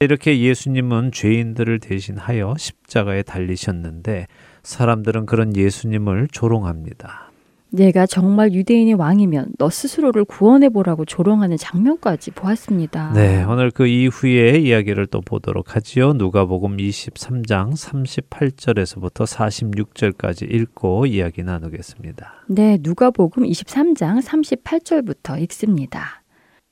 이렇게 0.02 0.42
예수님은 0.42 1.14
죄인들을 1.14 1.80
대신하여 1.80 2.56
십자가에 2.58 3.24
달리셨는데 3.24 4.28
사람들은 4.64 5.26
그런 5.26 5.56
예수님을 5.56 6.28
조롱합니다. 6.34 7.29
내가 7.72 8.06
정말 8.06 8.54
유대인의 8.54 8.96
왕이면 8.96 9.54
너 9.58 9.70
스스로를 9.70 10.26
구원해 10.26 10.70
보라고 10.70 11.06
조롱하는 11.06 11.58
장면까지 11.58 12.32
보았습니다. 12.32 13.14
네, 13.14 13.44
오늘 13.44 13.70
그 13.72 13.86
이후의 13.86 14.64
이야기를 14.64 15.08
또 15.08 15.22
보도록 15.22 15.76
하지요. 15.76 16.14
누가복음 16.14 16.78
23장 16.78 17.74
38절에서부터 17.74 19.26
46절까지 19.26 20.52
읽고 20.52 21.06
이야기 21.06 21.44
나누겠습니다. 21.44 22.46
네, 22.48 22.78
누가복음 22.82 23.44
23장 23.44 24.22
38절부터 24.24 25.40
읽습니다. 25.44 26.24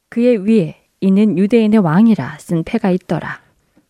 그의 0.10 0.48
위에 0.48 0.76
이는 1.00 1.38
유대인의 1.38 1.80
왕이라 1.80 2.38
쓴 2.40 2.64
패가 2.64 2.90
있더라. 2.92 3.40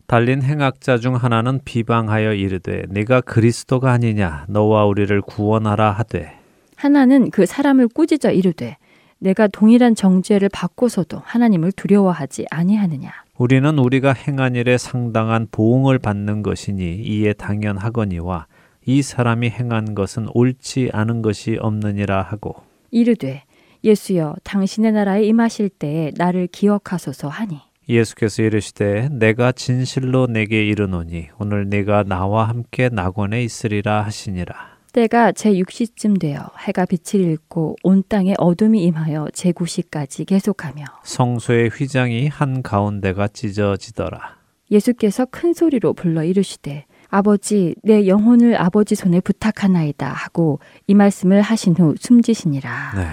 달린 0.06 0.42
행악자 0.42 0.98
중 0.98 1.16
하나는 1.16 1.60
비방하여 1.64 2.32
이르되 2.32 2.84
네가 2.88 3.20
그리스도가 3.20 3.92
아니냐 3.92 4.46
너와 4.48 4.86
우리를 4.86 5.20
구원하라 5.20 5.90
하되 5.92 6.37
하나는 6.78 7.32
그 7.32 7.44
사람을 7.44 7.88
꾸짖어 7.88 8.30
이르되 8.30 8.76
내가 9.18 9.48
동일한 9.48 9.96
정죄를 9.96 10.48
받고서도 10.48 11.20
하나님을 11.24 11.72
두려워하지 11.72 12.46
아니하느냐. 12.52 13.10
우리는 13.36 13.78
우리가 13.78 14.12
행한 14.12 14.54
일에 14.54 14.78
상당한 14.78 15.48
보응을 15.50 15.98
받는 15.98 16.44
것이니 16.44 17.02
이에 17.02 17.32
당연하거니와 17.32 18.46
이 18.86 19.02
사람이 19.02 19.50
행한 19.50 19.96
것은 19.96 20.28
옳지 20.32 20.90
않은 20.92 21.20
것이 21.20 21.58
없느니라 21.60 22.22
하고. 22.22 22.54
이르되 22.92 23.42
예수여 23.82 24.36
당신의 24.44 24.92
나라에 24.92 25.24
임하실 25.24 25.70
때에 25.70 26.12
나를 26.16 26.46
기억하소서 26.46 27.28
하니. 27.28 27.58
예수께서 27.88 28.42
이르시되 28.42 29.08
내가 29.10 29.50
진실로 29.50 30.28
내게 30.28 30.64
이르노니 30.64 31.28
오늘 31.40 31.68
내가 31.68 32.04
나와 32.04 32.48
함께 32.48 32.88
낙원에 32.88 33.42
있으리라 33.42 34.02
하시니라 34.02 34.77
때가 34.98 35.30
제6시쯤 35.30 36.18
되어 36.18 36.50
해가 36.58 36.84
빛을 36.84 37.24
잃고 37.24 37.76
온 37.84 38.02
땅에 38.08 38.34
어둠이 38.36 38.82
임하여 38.82 39.28
제9시까지 39.32 40.26
계속하며 40.26 40.84
성소의 41.04 41.68
휘장이 41.68 42.26
한 42.26 42.64
가운데가 42.64 43.28
찢어지더라 43.28 44.38
예수께서 44.72 45.24
큰 45.26 45.52
소리로 45.52 45.92
불러 45.92 46.24
이르시되 46.24 46.86
아버지 47.10 47.76
내 47.84 48.08
영혼을 48.08 48.60
아버지 48.60 48.96
손에 48.96 49.20
부탁하나이다 49.20 50.08
하고 50.08 50.58
이 50.88 50.94
말씀을 50.94 51.42
하신 51.42 51.76
후 51.76 51.94
숨지시니라. 51.98 52.92
네. 52.96 53.04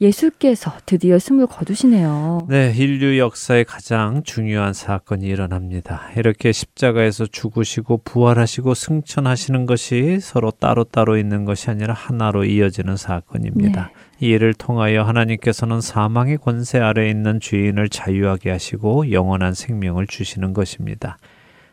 예수께서 0.00 0.72
드디어 0.84 1.18
숨을 1.18 1.46
거두시네요. 1.46 2.46
네, 2.48 2.72
인류 2.76 3.18
역사의 3.18 3.64
가장 3.64 4.22
중요한 4.22 4.74
사건이 4.74 5.26
일어납니다. 5.26 6.10
이렇게 6.16 6.52
십자가에서 6.52 7.26
죽으시고 7.26 8.02
부활하시고 8.04 8.74
승천하시는 8.74 9.64
것이 9.64 10.18
서로 10.20 10.50
따로따로 10.50 11.16
있는 11.16 11.44
것이 11.46 11.70
아니라 11.70 11.94
하나로 11.94 12.44
이어지는 12.44 12.96
사건입니다. 12.96 13.90
이 14.20 14.26
일을 14.26 14.52
통하여 14.54 15.02
하나님께서는 15.02 15.80
사망의 15.80 16.38
권세 16.38 16.78
아래 16.78 17.08
있는 17.08 17.40
죄인을 17.40 17.88
자유하게 17.88 18.50
하시고 18.50 19.12
영원한 19.12 19.54
생명을 19.54 20.06
주시는 20.06 20.52
것입니다. 20.52 21.16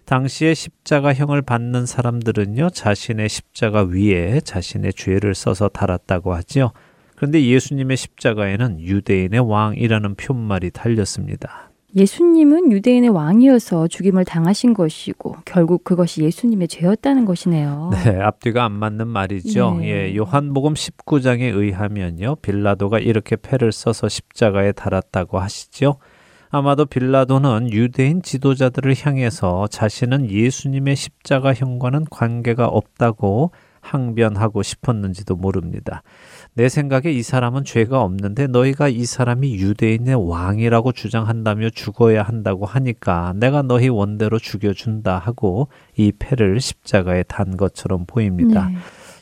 당시에 0.05 0.53
십자가형을 0.53 1.41
받는 1.41 1.85
사람들은요, 1.85 2.69
자신의 2.71 3.29
십자가 3.29 3.83
위에 3.83 4.41
자신의 4.41 4.93
죄를 4.93 5.33
써서 5.33 5.69
달았다고 5.69 6.33
하지요. 6.33 6.71
그런데 7.23 7.41
예수님의 7.45 7.95
십자가에는 7.95 8.81
유대인의 8.81 9.39
왕이라는 9.39 10.15
표말이 10.15 10.71
달렸습니다. 10.71 11.71
예수님은 11.95 12.73
유대인의 12.73 13.11
왕이어서 13.11 13.87
죽임을 13.87 14.25
당하신 14.25 14.73
것이고 14.73 15.37
결국 15.45 15.85
그것이 15.85 16.21
예수님의 16.21 16.67
죄였다는 16.67 17.23
것이네요. 17.23 17.91
네, 17.93 18.19
앞뒤가 18.19 18.65
안 18.65 18.73
맞는 18.73 19.07
말이죠. 19.07 19.77
네. 19.79 19.87
예, 19.87 20.15
요한복음 20.17 20.73
19장에 20.73 21.43
의하면요. 21.43 22.35
빌라도가 22.41 22.99
이렇게 22.99 23.37
패를 23.37 23.71
써서 23.71 24.09
십자가에 24.09 24.73
달았다고 24.73 25.39
하시죠. 25.39 25.99
아마도 26.49 26.85
빌라도는 26.85 27.71
유대인 27.71 28.21
지도자들을 28.21 28.95
향해서 28.99 29.67
자신은 29.67 30.29
예수님의 30.29 30.97
십자가형과는 30.97 32.03
관계가 32.11 32.65
없다고 32.65 33.51
항변하고 33.79 34.61
싶었는지도 34.61 35.35
모릅니다. 35.35 36.03
내 36.55 36.69
생각에 36.69 37.11
이 37.11 37.23
사람은 37.23 37.63
죄가 37.63 38.01
없는데 38.01 38.45
너희가 38.47 38.87
이 38.87 39.05
사람이 39.05 39.55
유대인의 39.55 40.29
왕이라고 40.29 40.91
주장한다며 40.91 41.71
죽어야 41.71 42.21
한다고 42.21 42.67
하니까 42.67 43.33
내가 43.37 43.63
너희 43.63 43.89
원대로 43.89 44.37
죽여준다 44.37 45.17
하고 45.17 45.69
이 45.97 46.11
패를 46.11 46.59
십자가에 46.59 47.23
단 47.23 47.57
것처럼 47.57 48.05
보입니다. 48.05 48.67
네. 48.67 48.75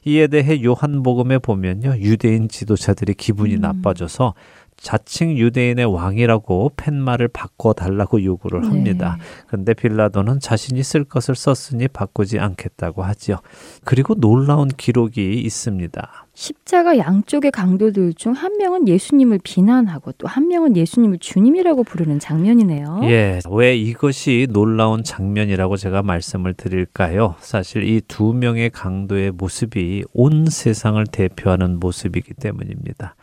이에 0.04 0.28
대해 0.28 0.62
요한복음에 0.64 1.38
보면요. 1.38 1.96
유대인 2.00 2.50
지도자들이 2.50 3.14
기분이 3.14 3.56
음. 3.56 3.62
나빠져서 3.62 4.34
자칭 4.82 5.38
유대인의 5.38 5.86
왕이라고 5.86 6.72
팻말을 6.76 7.28
바꿔 7.28 7.74
달라고 7.74 8.24
요구를 8.24 8.66
합니다. 8.66 9.18
네. 9.20 9.26
근데 9.48 9.74
빌라도는 9.76 10.40
자신이 10.40 10.82
쓸 10.82 11.04
것을 11.04 11.36
썼으니 11.36 11.88
바꾸지 11.88 12.40
않겠다고 12.40 13.04
하지요. 13.04 13.38
그리고 13.86 14.16
놀라운 14.16 14.68
기록이 14.70 15.34
있습니다. 15.42 16.26
십자가 16.34 16.98
양쪽의 16.98 17.52
강도들 17.52 18.14
중 18.16 18.32
한 18.34 18.58
명은 18.58 18.88
예수님을 18.88 19.40
비난하고 19.44 20.14
또 20.14 20.28
한 20.28 20.48
명은 20.48 20.76
예수님을 20.78 21.20
주님이라고 21.20 21.84
부르는 21.84 22.20
장면이네요. 22.20 23.02
예, 23.04 23.40
왜 23.52 23.76
이것이 23.76 24.48
놀라운 24.50 25.04
장면이라고 25.04 25.76
제가 25.78 26.02
말씀을 26.02 26.54
드릴까요? 26.54 27.36
사실 27.40 27.84
이 27.84 28.02
두 28.08 28.34
명의 28.34 28.70
강도의 28.70 29.32
모습이 29.32 30.06
온 30.14 30.46
세상을 30.50 31.06
대표하는 31.08 31.80
모습이기 31.80 32.34
때문입니다. 32.34 33.16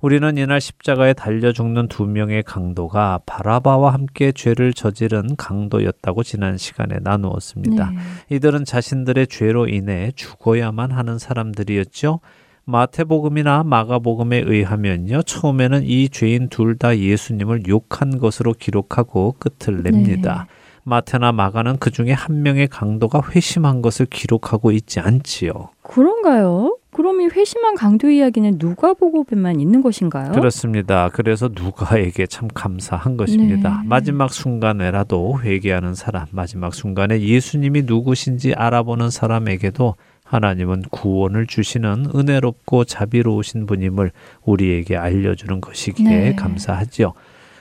우리는 0.00 0.38
이날 0.38 0.60
십자가에 0.60 1.12
달려 1.12 1.52
죽는 1.52 1.88
두 1.88 2.06
명의 2.06 2.42
강도가 2.42 3.20
바라바와 3.26 3.92
함께 3.92 4.32
죄를 4.32 4.72
저지른 4.72 5.36
강도였다고 5.36 6.22
지난 6.22 6.56
시간에 6.56 6.96
나누었습니다. 7.02 7.90
네. 7.90 8.36
이들은 8.36 8.64
자신들의 8.64 9.26
죄로 9.26 9.68
인해 9.68 10.10
죽어야만 10.16 10.90
하는 10.90 11.18
사람들이었죠. 11.18 12.20
마태복음이나 12.64 13.64
마가복음에 13.64 14.38
의하면요. 14.46 15.22
처음에는 15.22 15.82
이 15.84 16.08
죄인 16.08 16.48
둘 16.48 16.78
다 16.78 16.96
예수님을 16.96 17.66
욕한 17.68 18.18
것으로 18.18 18.54
기록하고 18.54 19.34
끝을 19.38 19.82
냅니다. 19.82 20.46
마태나 20.84 21.32
마가는 21.32 21.78
그 21.78 21.90
중에 21.90 22.12
한 22.12 22.42
명의 22.42 22.66
강도가 22.68 23.20
회심한 23.30 23.82
것을 23.82 24.06
기록하고 24.06 24.72
있지 24.72 25.00
않지요. 25.00 25.70
그런가요? 25.82 26.76
그럼 26.92 27.20
이 27.20 27.26
회심한 27.26 27.76
강도 27.76 28.10
이야기는 28.10 28.56
누가복음에만 28.58 29.60
있는 29.60 29.80
것인가요? 29.80 30.32
그렇습니다. 30.32 31.08
그래서 31.12 31.48
누가에게 31.52 32.26
참 32.26 32.48
감사한 32.52 33.16
것입니다. 33.16 33.80
네. 33.82 33.88
마지막 33.88 34.32
순간에라도 34.32 35.40
회개하는 35.40 35.94
사람, 35.94 36.26
마지막 36.30 36.74
순간에 36.74 37.20
예수님이 37.20 37.82
누구신지 37.82 38.54
알아보는 38.54 39.10
사람에게도 39.10 39.94
하나님은 40.24 40.82
구원을 40.90 41.46
주시는 41.46 42.06
은혜롭고 42.14 42.84
자비로우신 42.84 43.66
분임을 43.66 44.12
우리에게 44.44 44.96
알려주는 44.96 45.60
것이기에 45.60 46.08
네. 46.08 46.34
감사하지요. 46.34 47.12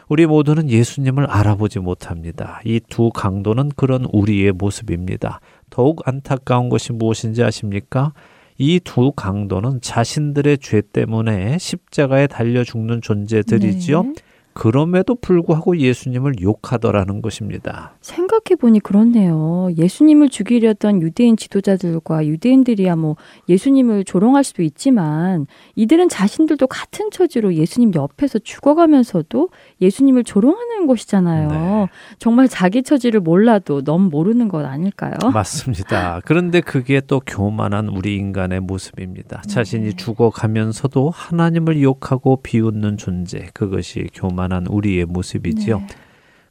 우리 0.10 0.26
모두는 0.26 0.70
예수님을 0.70 1.26
알아보지 1.26 1.80
못합니다. 1.80 2.60
이 2.66 2.80
두 2.90 3.10
강도는 3.12 3.70
그런 3.76 4.06
우리의 4.12 4.52
모습입니다. 4.54 5.40
더욱 5.70 6.02
안타까운 6.08 6.70
것이 6.70 6.92
무엇인지 6.94 7.44
아십니까? 7.44 8.14
이 8.58 8.80
두 8.80 9.12
강도는 9.12 9.80
자신들의 9.82 10.58
죄 10.58 10.82
때문에 10.82 11.58
십자가에 11.60 12.28
달려 12.28 12.64
죽는 12.64 13.02
존재들이지요. 13.02 14.04
네. 14.04 14.14
그럼에도 14.60 15.16
불구하고 15.16 15.78
예수님을 15.78 16.42
욕하더라는 16.42 17.22
것입니다. 17.22 17.94
생각해 18.02 18.58
보니 18.60 18.82
그렇네요. 18.82 19.70
예수님을 19.78 20.28
죽이려던 20.28 21.02
유대인 21.02 21.38
지도자들과 21.38 22.28
유대인들이야 22.28 22.98
뭐 22.98 23.16
예수님을 23.48 24.04
조롱할 24.04 24.44
수도 24.44 24.62
있지만 24.62 25.48
이들은 25.76 26.10
자신들도 26.10 26.68
같은 26.68 27.10
처지로 27.10 27.54
예수님 27.54 27.94
옆에서 27.96 28.40
죽어가면서도 28.40 29.48
예수님을 29.80 30.26
조롱하는 30.26 30.88
것이잖아요. 30.88 31.48
네. 31.48 31.88
정말 32.18 32.50
자기 32.50 32.84
처지를 32.84 33.22
몰라도 33.22 33.82
너무 33.82 34.10
모르는 34.10 34.50
것 34.50 34.66
아닐까요? 34.66 35.14
맞습니다. 35.32 36.20
그런데 36.26 36.60
그게 36.60 37.00
또 37.00 37.22
교만한 37.26 37.88
우리 37.88 38.18
인간의 38.18 38.60
모습입니다. 38.60 39.42
자신이 39.48 39.94
죽어가면서도 39.94 41.12
하나님을 41.12 41.82
욕하고 41.82 42.42
비웃는 42.42 42.98
존재. 42.98 43.48
그것이 43.54 44.10
교만 44.14 44.49
한 44.52 44.68
우리의 44.68 45.06
모습이지요. 45.06 45.80
네. 45.80 45.88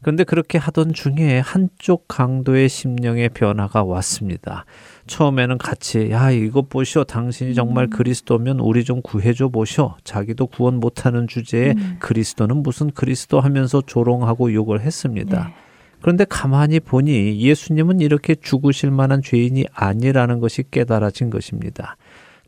그런데 0.01 0.25
그렇게 0.25 0.59
하던 0.59 0.93
중에 0.93 1.41
한쪽 1.41 2.07
강도의 2.07 2.69
심령의 2.69 3.31
변화가 3.31 3.83
왔습니다. 3.83 4.65
처음에는 5.07 5.59
같이 5.59 6.11
야 6.11 6.31
이것 6.31 6.69
보시오 6.69 7.05
당신이 7.05 7.55
정말 7.55 7.87
음. 7.87 7.91
그리스도면 7.91 8.61
우리 8.61 8.85
좀 8.85 9.03
구해줘 9.03 9.49
보시오 9.49 9.97
자기도 10.05 10.47
구원 10.47 10.77
못하는 10.77 11.27
주제에 11.27 11.75
음. 11.77 11.97
그리스도는 11.99 12.63
무슨 12.63 12.91
그리스도 12.91 13.41
하면서 13.41 13.83
조롱하고 13.85 14.53
욕을 14.53 14.83
했습니다. 14.83 15.45
네. 15.49 15.55
그런데 16.01 16.25
가만히 16.25 16.79
보니 16.79 17.41
예수님은 17.41 18.01
이렇게 18.01 18.37
죽으실 18.37 18.93
만한 18.93 19.21
죄인이 19.21 19.67
아니라는 19.73 20.39
것이 20.39 20.63
깨달아진 20.71 21.29
것입니다. 21.29 21.97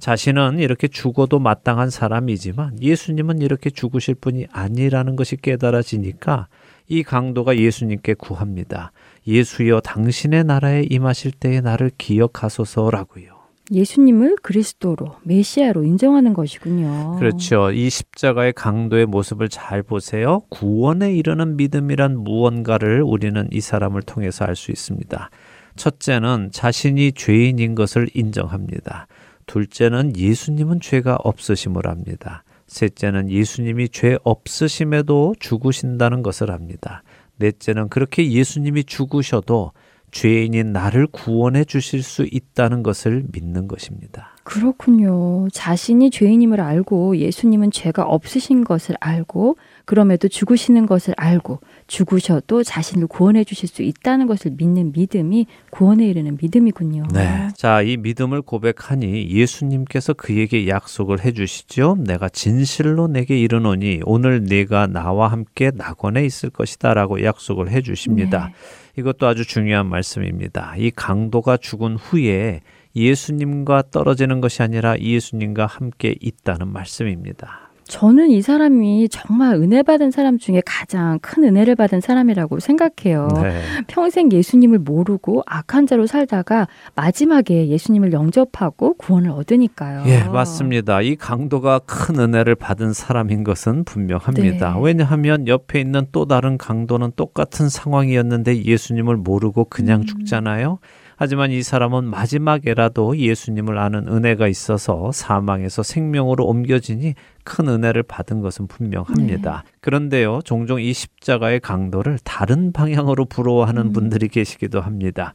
자신은 0.01 0.59
이렇게 0.59 0.89
죽어도 0.89 1.39
마땅한 1.39 1.91
사람이지만 1.91 2.83
예수님은 2.83 3.41
이렇게 3.43 3.71
죽으실 3.71 4.17
분이 4.17 4.47
아니라는 4.51 5.15
것이 5.17 5.37
깨달아지니까 5.37 6.49
이 6.89 7.03
강도가 7.05 7.57
예수님께 7.57 8.15
구합니다. 8.15 8.91
예수여 9.27 9.81
당신의 9.81 10.45
나라에 10.45 10.87
임하실 10.91 11.33
때에 11.33 11.61
나를 11.61 11.91
기억하소서라고요. 11.99 13.39
예수님을 13.73 14.37
그리스도로 14.43 15.15
메시아로 15.23 15.85
인정하는 15.85 16.35
것이군요. 16.35 17.17
그렇죠. 17.21 17.71
이 17.71 17.89
십자가의 17.89 18.53
강도의 18.55 19.07
모습을 19.07 19.49
잘 19.49 19.85
보세요. 19.85 20.43
구원에 20.49 21.13
이르는 21.15 21.57
믿음이란 21.57 22.19
무언가를 22.19 23.03
우리는 23.03 23.47
이 23.53 23.61
사람을 23.61 24.03
통해서 24.03 24.45
알 24.45 24.57
수 24.57 24.73
있습니다. 24.73 25.31
첫째는 25.77 26.51
자신이 26.53 27.13
죄인인 27.13 27.77
것을 27.77 28.09
인정합니다. 28.13 29.07
둘째는 29.51 30.17
예수님은 30.17 30.79
죄가 30.79 31.17
없으심을 31.25 31.89
합니다. 31.89 32.45
셋째는 32.69 33.31
예수님이 33.31 33.89
죄 33.89 34.17
없으심에도 34.23 35.35
죽으신다는 35.41 36.23
것을 36.23 36.53
합니다. 36.53 37.03
넷째는 37.39 37.89
그렇게 37.89 38.31
예수님이 38.31 38.85
죽으셔도 38.85 39.73
죄인인 40.13 40.73
나를 40.73 41.09
구원해 41.09 41.65
주실 41.65 42.05
수 42.05 42.29
있다는 42.31 42.85
것을 42.85 43.25
믿는 43.33 43.67
것입니다. 43.67 44.37
그렇군요. 44.51 45.47
자신이 45.53 46.11
죄인임을 46.11 46.61
알고 46.61 47.19
예수님은 47.19 47.71
죄가 47.71 48.03
없으신 48.03 48.65
것을 48.65 48.97
알고 48.99 49.57
그럼에도 49.85 50.27
죽으시는 50.27 50.87
것을 50.87 51.15
알고 51.17 51.61
죽으셔도 51.87 52.65
자신을 52.65 53.07
구원해 53.07 53.45
주실 53.45 53.69
수 53.69 53.83
있다는 53.83 54.27
것을 54.27 54.51
믿는 54.57 54.91
믿음이 54.93 55.47
구원에 55.71 56.05
이르는 56.05 56.37
믿음이군요. 56.43 57.07
네. 57.13 57.49
자, 57.55 57.81
이 57.83 57.97
믿음을 57.97 58.43
고백하니 58.43 59.31
예수님께서 59.31 60.15
그에게 60.15 60.67
약속을 60.67 61.25
해 61.25 61.31
주시죠. 61.31 61.99
내가 62.05 62.29
진실로 62.29 63.07
내게 63.07 63.39
이르노니 63.39 64.01
오늘 64.05 64.43
네가 64.43 64.89
나와 64.89 65.29
함께 65.29 65.71
낙원에 65.73 66.25
있을 66.25 66.51
것이다라고 66.51 67.23
약속을 67.23 67.71
해 67.71 67.83
주십니다. 67.83 68.49
네. 68.49 68.55
이것도 68.99 69.29
아주 69.29 69.47
중요한 69.47 69.87
말씀입니다. 69.87 70.75
이 70.77 70.91
강도가 70.91 71.57
죽은 71.57 71.95
후에 71.95 72.63
예수님과 72.95 73.85
떨어지는 73.91 74.41
것이 74.41 74.63
아니라 74.63 74.99
예수님과 74.99 75.67
함께 75.67 76.15
있다는 76.21 76.73
말씀입니다. 76.73 77.71
저는 77.91 78.31
이 78.31 78.41
사람이 78.41 79.09
정말 79.09 79.57
은혜 79.57 79.83
받은 79.83 80.13
사람 80.13 80.39
중에 80.39 80.63
가장 80.65 81.19
큰 81.21 81.43
은혜를 81.43 81.75
받은 81.75 82.01
사람이라고 82.01 82.61
생각해요. 82.61 83.27
네. 83.43 83.61
평생 83.89 84.31
예수님을 84.31 84.79
모르고 84.79 85.43
악한 85.45 85.89
자로 85.89 86.07
살다가 86.07 86.69
마지막에 86.95 87.67
예수님을 87.67 88.13
영접하고 88.13 88.95
구원을 88.95 89.31
얻으니까요. 89.31 90.05
예, 90.07 90.23
맞습니다. 90.23 91.03
이 91.03 91.17
강도가 91.17 91.81
큰 91.81 92.21
은혜를 92.21 92.55
받은 92.55 92.93
사람인 92.93 93.43
것은 93.43 93.83
분명합니다. 93.83 94.75
네. 94.75 94.81
왜냐하면 94.81 95.49
옆에 95.49 95.81
있는 95.81 96.07
또 96.13 96.27
다른 96.27 96.59
강도는 96.59 97.11
똑같은 97.17 97.69
상황이었는데 97.69 98.63
예수님을 98.63 99.17
모르고 99.17 99.65
그냥 99.65 100.03
음. 100.03 100.07
죽잖아요. 100.07 100.79
하지만 101.23 101.51
이 101.51 101.63
사람은 101.63 102.05
마지막에라도 102.07 103.15
예수님을 103.15 103.77
아는 103.77 104.09
은혜가 104.09 104.49
있어서 104.49 105.13
사망에서 105.13 105.83
생명으로 105.83 106.47
옮겨지니 106.47 107.15
큰 107.45 107.69
은혜를 107.69 108.05
받은 108.05 108.41
것은 108.41 108.67
분명합니다. 108.69 109.65
네. 109.67 109.73
그런데요, 109.83 110.41
종종 110.45 110.81
이 110.81 110.95
십자가의 110.95 111.61
강도를 111.61 112.19
다른 112.25 112.73
방향으로 112.73 113.27
부러워하는 113.27 113.89
음. 113.89 113.93
분들이 113.93 114.29
계시기도 114.29 114.81
합니다. 114.81 115.35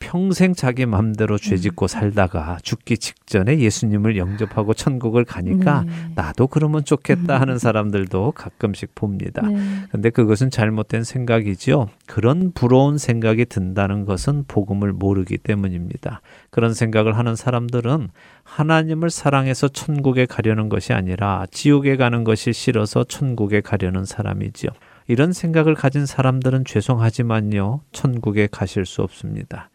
평생 0.00 0.54
자기 0.54 0.86
맘대로 0.86 1.38
죄짓고 1.38 1.86
살다가 1.86 2.58
죽기 2.62 2.98
직전에 2.98 3.60
예수님을 3.60 4.16
영접하고 4.16 4.74
천국을 4.74 5.24
가니까 5.24 5.84
네. 5.86 5.92
나도 6.16 6.48
그러면 6.48 6.84
좋겠다 6.84 7.40
하는 7.40 7.58
사람들도 7.58 8.32
가끔씩 8.32 8.94
봅니다. 8.96 9.46
네. 9.46 9.56
근데 9.92 10.10
그것은 10.10 10.50
잘못된 10.50 11.04
생각이지요. 11.04 11.90
그런 12.06 12.50
부러운 12.52 12.98
생각이 12.98 13.44
든다는 13.44 14.06
것은 14.06 14.46
복음을 14.48 14.92
모르기 14.92 15.38
때문입니다. 15.38 16.22
그런 16.50 16.74
생각을 16.74 17.16
하는 17.16 17.36
사람들은 17.36 18.08
하나님을 18.42 19.10
사랑해서 19.10 19.68
천국에 19.68 20.26
가려는 20.26 20.68
것이 20.68 20.92
아니라 20.92 21.46
지옥에 21.52 21.96
가는 21.96 22.24
것이 22.24 22.52
싫어서 22.52 23.04
천국에 23.04 23.60
가려는 23.60 24.04
사람이지요. 24.04 24.70
이런 25.06 25.32
생각을 25.32 25.74
가진 25.74 26.06
사람들은 26.06 26.64
죄송하지만요, 26.64 27.80
천국에 27.92 28.48
가실 28.50 28.86
수 28.86 29.02
없습니다. 29.02 29.69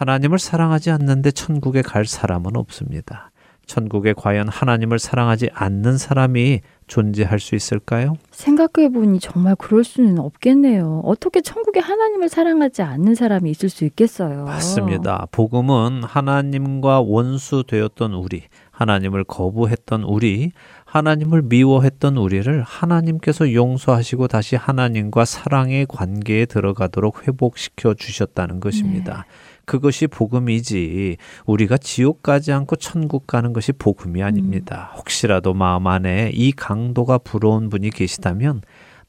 하나님을 0.00 0.38
사랑하지 0.38 0.90
않는데 0.92 1.30
천국에 1.30 1.82
갈 1.82 2.06
사람은 2.06 2.56
없습니다. 2.56 3.30
천국에 3.66 4.14
과연 4.14 4.48
하나님을 4.48 4.98
사랑하지 4.98 5.50
않는 5.52 5.98
사람이 5.98 6.62
존재할 6.86 7.38
수 7.38 7.54
있을까요? 7.54 8.14
생각해 8.30 8.88
보니 8.88 9.20
정말 9.20 9.54
그럴 9.56 9.84
수는 9.84 10.18
없겠네요. 10.18 11.02
어떻게 11.04 11.42
천국에 11.42 11.80
하나님을 11.80 12.30
사랑하지 12.30 12.80
않는 12.80 13.14
사람이 13.14 13.50
있을 13.50 13.68
수 13.68 13.84
있겠어요. 13.84 14.44
맞습니다. 14.46 15.26
복음은 15.32 16.02
하나님과 16.02 17.02
원수 17.02 17.64
되었던 17.68 18.14
우리, 18.14 18.44
하나님을 18.70 19.24
거부했던 19.24 20.04
우리, 20.04 20.52
하나님을 20.90 21.42
미워했던 21.42 22.16
우리를 22.16 22.62
하나님께서 22.62 23.52
용서하시고 23.52 24.26
다시 24.26 24.56
하나님과 24.56 25.24
사랑의 25.24 25.86
관계에 25.88 26.46
들어가도록 26.46 27.28
회복시켜 27.28 27.94
주셨다는 27.94 28.58
것입니다. 28.58 29.24
그것이 29.66 30.08
복음이지 30.08 31.16
우리가 31.46 31.78
지옥 31.78 32.24
가지 32.24 32.50
않고 32.50 32.74
천국 32.74 33.28
가는 33.28 33.52
것이 33.52 33.70
복음이 33.70 34.20
아닙니다. 34.20 34.92
혹시라도 34.96 35.54
마음 35.54 35.86
안에 35.86 36.32
이 36.34 36.50
강도가 36.50 37.18
부러운 37.18 37.68
분이 37.68 37.90
계시다면 37.90 38.62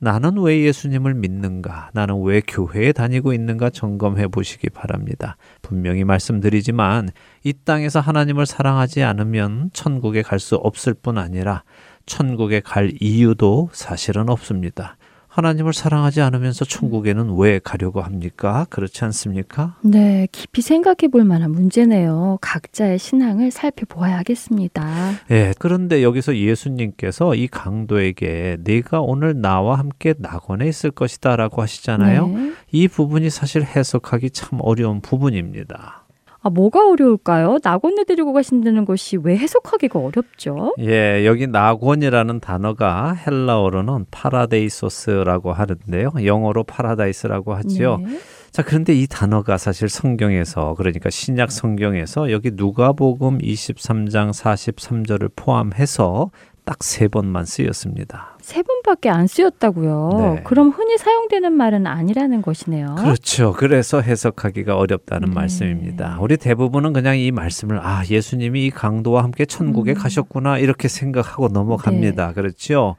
나는 0.03 0.39
왜 0.39 0.61
예수님을 0.61 1.13
믿는가? 1.13 1.91
나는 1.93 2.23
왜 2.23 2.41
교회에 2.41 2.91
다니고 2.91 3.33
있는가 3.33 3.69
점검해 3.69 4.29
보시기 4.29 4.71
바랍니다. 4.71 5.37
분명히 5.61 6.03
말씀드리지만 6.03 7.09
이 7.43 7.53
땅에서 7.53 7.99
하나님을 7.99 8.47
사랑하지 8.47 9.03
않으면 9.03 9.69
천국에 9.73 10.23
갈 10.23 10.39
수 10.39 10.55
없을 10.55 10.95
뿐 10.95 11.19
아니라 11.19 11.63
천국에 12.07 12.61
갈 12.61 12.91
이유도 12.99 13.69
사실은 13.73 14.27
없습니다. 14.29 14.97
하나님을 15.31 15.71
사랑하지 15.71 16.19
않으면서 16.19 16.65
천국에는 16.65 17.37
왜 17.37 17.59
가려고 17.59 18.01
합니까? 18.01 18.67
그렇지 18.69 19.05
않습니까? 19.05 19.77
네, 19.81 20.27
깊이 20.33 20.61
생각해 20.61 21.07
볼 21.09 21.23
만한 21.23 21.51
문제네요. 21.51 22.37
각자의 22.41 22.99
신앙을 22.99 23.49
살펴보아야 23.49 24.17
하겠습니다. 24.17 24.85
예, 25.31 25.53
그런데 25.57 26.03
여기서 26.03 26.35
예수님께서 26.35 27.35
이 27.35 27.47
강도에게 27.47 28.57
네가 28.59 28.99
오늘 28.99 29.39
나와 29.39 29.79
함께 29.79 30.13
낙원에 30.17 30.67
있을 30.67 30.91
것이다 30.91 31.37
라고 31.37 31.61
하시잖아요. 31.61 32.27
네. 32.27 32.51
이 32.73 32.89
부분이 32.89 33.29
사실 33.29 33.63
해석하기 33.63 34.31
참 34.31 34.59
어려운 34.61 34.99
부분입니다. 34.99 36.00
아, 36.43 36.49
뭐가 36.49 36.89
어려울까요? 36.89 37.59
낙원에 37.63 38.03
데리고 38.03 38.33
가신다는 38.33 38.85
것이 38.85 39.17
왜 39.17 39.37
해석하기가 39.37 39.99
어렵죠? 39.99 40.73
예, 40.79 41.23
여기 41.25 41.45
낙원이라는 41.45 42.39
단어가 42.39 43.13
헬라어로는 43.13 44.05
παράδεισος라고 44.09 45.53
하는데요. 45.53 46.11
영어로 46.25 46.63
paradise라고 46.63 47.53
하지요. 47.53 47.97
네. 47.97 48.19
자, 48.51 48.63
그런데 48.63 48.93
이 48.93 49.05
단어가 49.07 49.57
사실 49.57 49.87
성경에서 49.87 50.73
그러니까 50.77 51.09
신약 51.09 51.51
성경에서 51.51 52.31
여기 52.31 52.51
누가복음 52.53 53.37
23장 53.37 54.31
43절을 54.33 55.31
포함해서 55.35 56.31
딱 56.65 56.83
세 56.83 57.07
번만 57.07 57.45
쓰였습니다. 57.45 58.30
세 58.51 58.63
번밖에 58.63 59.09
안 59.09 59.27
쓰였다고요. 59.27 60.09
네. 60.35 60.43
그럼 60.43 60.71
흔히 60.71 60.97
사용되는 60.97 61.53
말은 61.53 61.87
아니라는 61.87 62.41
것이네요. 62.41 62.95
그렇죠. 62.95 63.53
그래서 63.53 64.01
해석하기가 64.01 64.75
어렵다는 64.75 65.29
네. 65.29 65.33
말씀입니다. 65.33 66.17
우리 66.19 66.35
대부분은 66.35 66.91
그냥 66.91 67.17
이 67.17 67.31
말씀을 67.31 67.79
아, 67.81 68.03
예수님이 68.09 68.65
이 68.65 68.69
강도와 68.69 69.23
함께 69.23 69.45
천국에 69.45 69.93
음. 69.93 69.95
가셨구나 69.95 70.57
이렇게 70.57 70.89
생각하고 70.89 71.47
넘어갑니다. 71.47 72.33
그렇죠? 72.33 72.97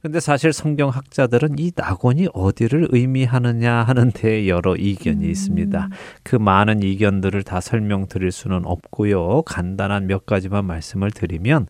근데 0.00 0.20
사실 0.20 0.54
성경 0.54 0.88
학자들은 0.88 1.58
이 1.58 1.72
낙원이 1.76 2.28
어디를 2.32 2.88
의미하느냐 2.90 3.82
하는 3.82 4.10
데 4.10 4.48
여러 4.48 4.74
이견이 4.74 5.26
음. 5.26 5.30
있습니다. 5.30 5.88
그 6.22 6.36
많은 6.36 6.82
이견들을 6.82 7.42
다 7.42 7.60
설명드릴 7.60 8.32
수는 8.32 8.62
없고요. 8.64 9.42
간단한 9.42 10.06
몇 10.06 10.24
가지만 10.24 10.64
말씀을 10.64 11.10
드리면 11.10 11.66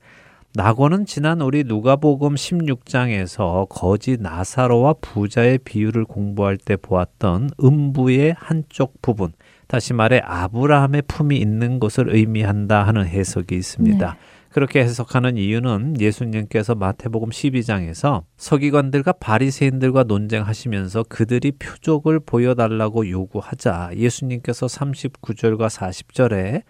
낙원은 0.56 1.04
지난 1.04 1.40
우리 1.40 1.64
누가복음 1.64 2.36
16장에서 2.36 3.68
거지 3.68 4.16
나사로와 4.20 4.94
부자의 5.00 5.58
비유를 5.58 6.04
공부할 6.04 6.58
때 6.58 6.76
보았던 6.76 7.50
음부의 7.60 8.36
한쪽 8.38 9.02
부분, 9.02 9.32
다시 9.66 9.94
말해 9.94 10.20
아브라함의 10.22 11.02
품이 11.08 11.36
있는 11.36 11.80
것을 11.80 12.14
의미한다 12.14 12.86
하는 12.86 13.04
해석이 13.04 13.52
있습니다. 13.52 14.12
네. 14.12 14.18
그렇게 14.50 14.78
해석하는 14.82 15.36
이유는 15.36 16.00
예수님께서 16.00 16.76
마태복음 16.76 17.30
12장에서 17.30 18.22
서기관들과 18.36 19.14
바리새인들과 19.14 20.04
논쟁하시면서 20.04 21.06
그들이 21.08 21.50
표적을 21.50 22.20
보여달라고 22.20 23.10
요구하자 23.10 23.90
예수님께서 23.96 24.66
39절과 24.66 25.68
40절에 25.68 26.62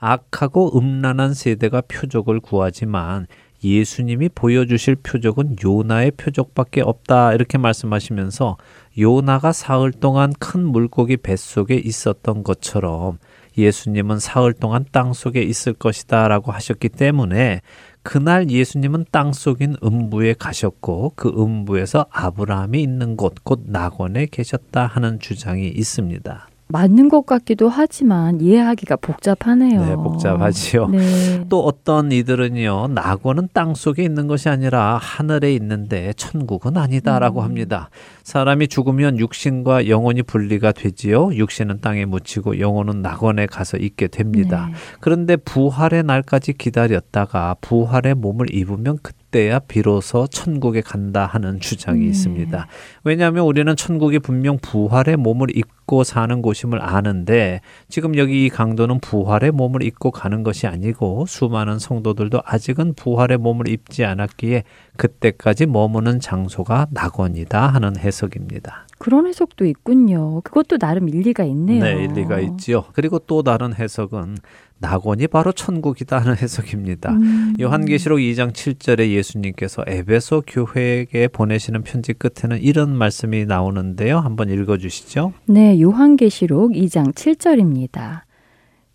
악하고 0.00 0.76
음란한 0.78 1.34
세대가 1.34 1.82
표적을 1.82 2.40
구하지만 2.40 3.26
예수님이 3.62 4.30
보여주실 4.30 4.96
표적은 4.96 5.56
요나의 5.62 6.12
표적밖에 6.12 6.80
없다 6.80 7.34
이렇게 7.34 7.58
말씀하시면서 7.58 8.56
요나가 8.98 9.52
사흘 9.52 9.92
동안 9.92 10.32
큰 10.38 10.64
물고기 10.64 11.18
뱃속에 11.18 11.76
있었던 11.76 12.42
것처럼 12.42 13.18
예수님은 13.58 14.18
사흘 14.18 14.54
동안 14.54 14.86
땅 14.90 15.12
속에 15.12 15.42
있을 15.42 15.74
것이다 15.74 16.28
라고 16.28 16.52
하셨기 16.52 16.88
때문에 16.88 17.60
그날 18.02 18.48
예수님은 18.50 19.06
땅 19.10 19.32
속인 19.32 19.76
음부에 19.84 20.34
가셨고 20.38 21.12
그 21.16 21.28
음부에서 21.28 22.06
아브라함이 22.10 22.82
있는 22.82 23.16
곳, 23.16 23.44
곧 23.44 23.64
낙원에 23.66 24.26
계셨다 24.30 24.86
하는 24.86 25.20
주장이 25.20 25.68
있습니다. 25.68 26.49
맞는 26.72 27.08
것 27.08 27.26
같기도 27.26 27.68
하지만 27.68 28.40
이해하기가 28.40 28.96
복잡하네요. 28.96 29.84
네, 29.84 29.94
복잡하지요. 29.96 30.88
네. 30.88 31.44
또 31.48 31.64
어떤 31.64 32.12
이들은요, 32.12 32.88
낙원은 32.88 33.48
땅 33.52 33.74
속에 33.74 34.02
있는 34.02 34.26
것이 34.26 34.48
아니라 34.48 34.98
하늘에 35.00 35.52
있는데 35.54 36.12
천국은 36.14 36.76
아니다라고 36.76 37.40
음. 37.40 37.44
합니다. 37.44 37.90
사람이 38.22 38.68
죽으면 38.68 39.18
육신과 39.18 39.88
영혼이 39.88 40.22
분리가 40.22 40.72
되지요. 40.72 41.34
육신은 41.34 41.80
땅에 41.80 42.04
묻히고 42.04 42.60
영혼은 42.60 43.02
낙원에 43.02 43.46
가서 43.46 43.76
있게 43.76 44.08
됩니다. 44.08 44.68
네. 44.70 44.74
그런데 45.00 45.36
부활의 45.36 46.04
날까지 46.04 46.54
기다렸다가 46.54 47.56
부활의 47.60 48.14
몸을 48.14 48.54
입으면 48.54 48.98
그때 49.02 49.19
야 49.38 49.60
비로소 49.60 50.26
천국에 50.26 50.80
간다 50.80 51.24
하는 51.24 51.60
주장이 51.60 52.00
네. 52.00 52.06
있습니다. 52.06 52.66
왜냐하면 53.04 53.44
우리는 53.44 53.74
천국이 53.76 54.18
분명 54.18 54.58
부활의 54.58 55.16
몸을 55.16 55.56
입고 55.56 56.02
사는 56.04 56.42
곳임을 56.42 56.82
아는데 56.82 57.60
지금 57.88 58.16
여기 58.16 58.46
이 58.46 58.48
강도는 58.48 58.98
부활의 59.00 59.52
몸을 59.52 59.82
입고 59.82 60.10
가는 60.10 60.42
것이 60.42 60.66
아니고 60.66 61.26
수많은 61.26 61.78
성도들도 61.78 62.40
아직은 62.44 62.94
부활의 62.94 63.38
몸을 63.38 63.68
입지 63.68 64.04
않았기에 64.04 64.64
그때까지 64.96 65.66
머무는 65.66 66.18
장소가 66.18 66.88
낙원이다 66.90 67.68
하는 67.68 67.96
해석입니다. 67.96 68.86
그런 68.98 69.26
해석도 69.26 69.64
있군요. 69.64 70.42
그것도 70.42 70.76
나름 70.76 71.08
일리가 71.08 71.44
있네요. 71.44 71.82
네, 71.82 72.04
일리가 72.04 72.40
있지요. 72.40 72.84
그리고 72.92 73.18
또 73.20 73.42
다른 73.42 73.74
해석은 73.74 74.36
낙원이 74.80 75.28
바로 75.28 75.52
천국이다 75.52 76.18
하는 76.18 76.36
해석입니다. 76.40 77.12
음. 77.12 77.54
요한계시록 77.60 78.18
2장 78.18 78.52
7절에 78.52 79.10
예수님께서 79.10 79.84
에베소 79.86 80.42
교회에게 80.46 81.28
보내시는 81.28 81.82
편지 81.82 82.12
끝에는 82.12 82.60
이런 82.62 82.96
말씀이 82.96 83.44
나오는데요. 83.44 84.18
한번 84.18 84.50
읽어 84.50 84.78
주시죠. 84.78 85.32
네, 85.46 85.80
요한계시록 85.80 86.72
2장 86.72 87.14
7절입니다. 87.14 88.22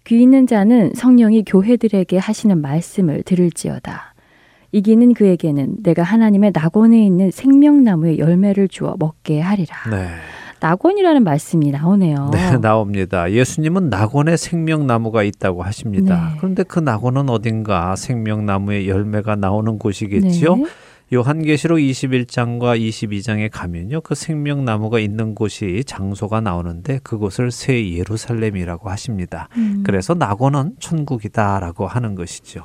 귀 0.06 0.22
있는 0.22 0.46
자는 0.46 0.94
성령이 0.94 1.44
교회들에게 1.46 2.18
하시는 2.18 2.62
말씀을 2.62 3.24
들을지어다. 3.24 4.14
이기는 4.72 5.14
그에게는 5.14 5.78
내가 5.84 6.04
하나님의 6.04 6.52
낙원에 6.54 7.04
있는 7.04 7.32
생명나무의 7.32 8.20
열매를 8.20 8.68
주어 8.68 8.96
먹게 9.00 9.40
하리라. 9.40 9.76
네. 9.90 10.08
낙원이라는 10.60 11.24
말씀이 11.24 11.72
나오네요. 11.72 12.30
네, 12.32 12.58
나옵니다. 12.60 13.32
예수님은 13.32 13.90
낙원에 13.90 14.38
생명나무가 14.38 15.24
있다고 15.24 15.64
하십니다. 15.64 16.30
네. 16.32 16.38
그런데 16.38 16.64
그 16.64 16.80
낙원은 16.80 17.30
어딘가 17.30 17.96
생명나무의 17.96 18.88
열매가 18.90 19.36
나오는 19.36 19.78
곳이겠지요. 19.78 20.56
네. 20.56 20.66
요한계시록 21.14 21.78
21장과 21.78 22.80
22장에 22.80 23.50
가면요. 23.52 24.02
그 24.02 24.16
생명나무가 24.16 25.00
있는 25.00 25.36
곳이 25.36 25.84
장소가 25.86 26.42
나오는데 26.42 27.00
그곳을 27.04 27.52
새 27.52 27.92
예루살렘이라고 27.92 28.90
하십니다. 28.90 29.48
음. 29.56 29.84
그래서 29.86 30.16
낙원은 30.16 30.78
천국이다라고 30.80 31.86
하는 31.86 32.16
것이죠. 32.16 32.64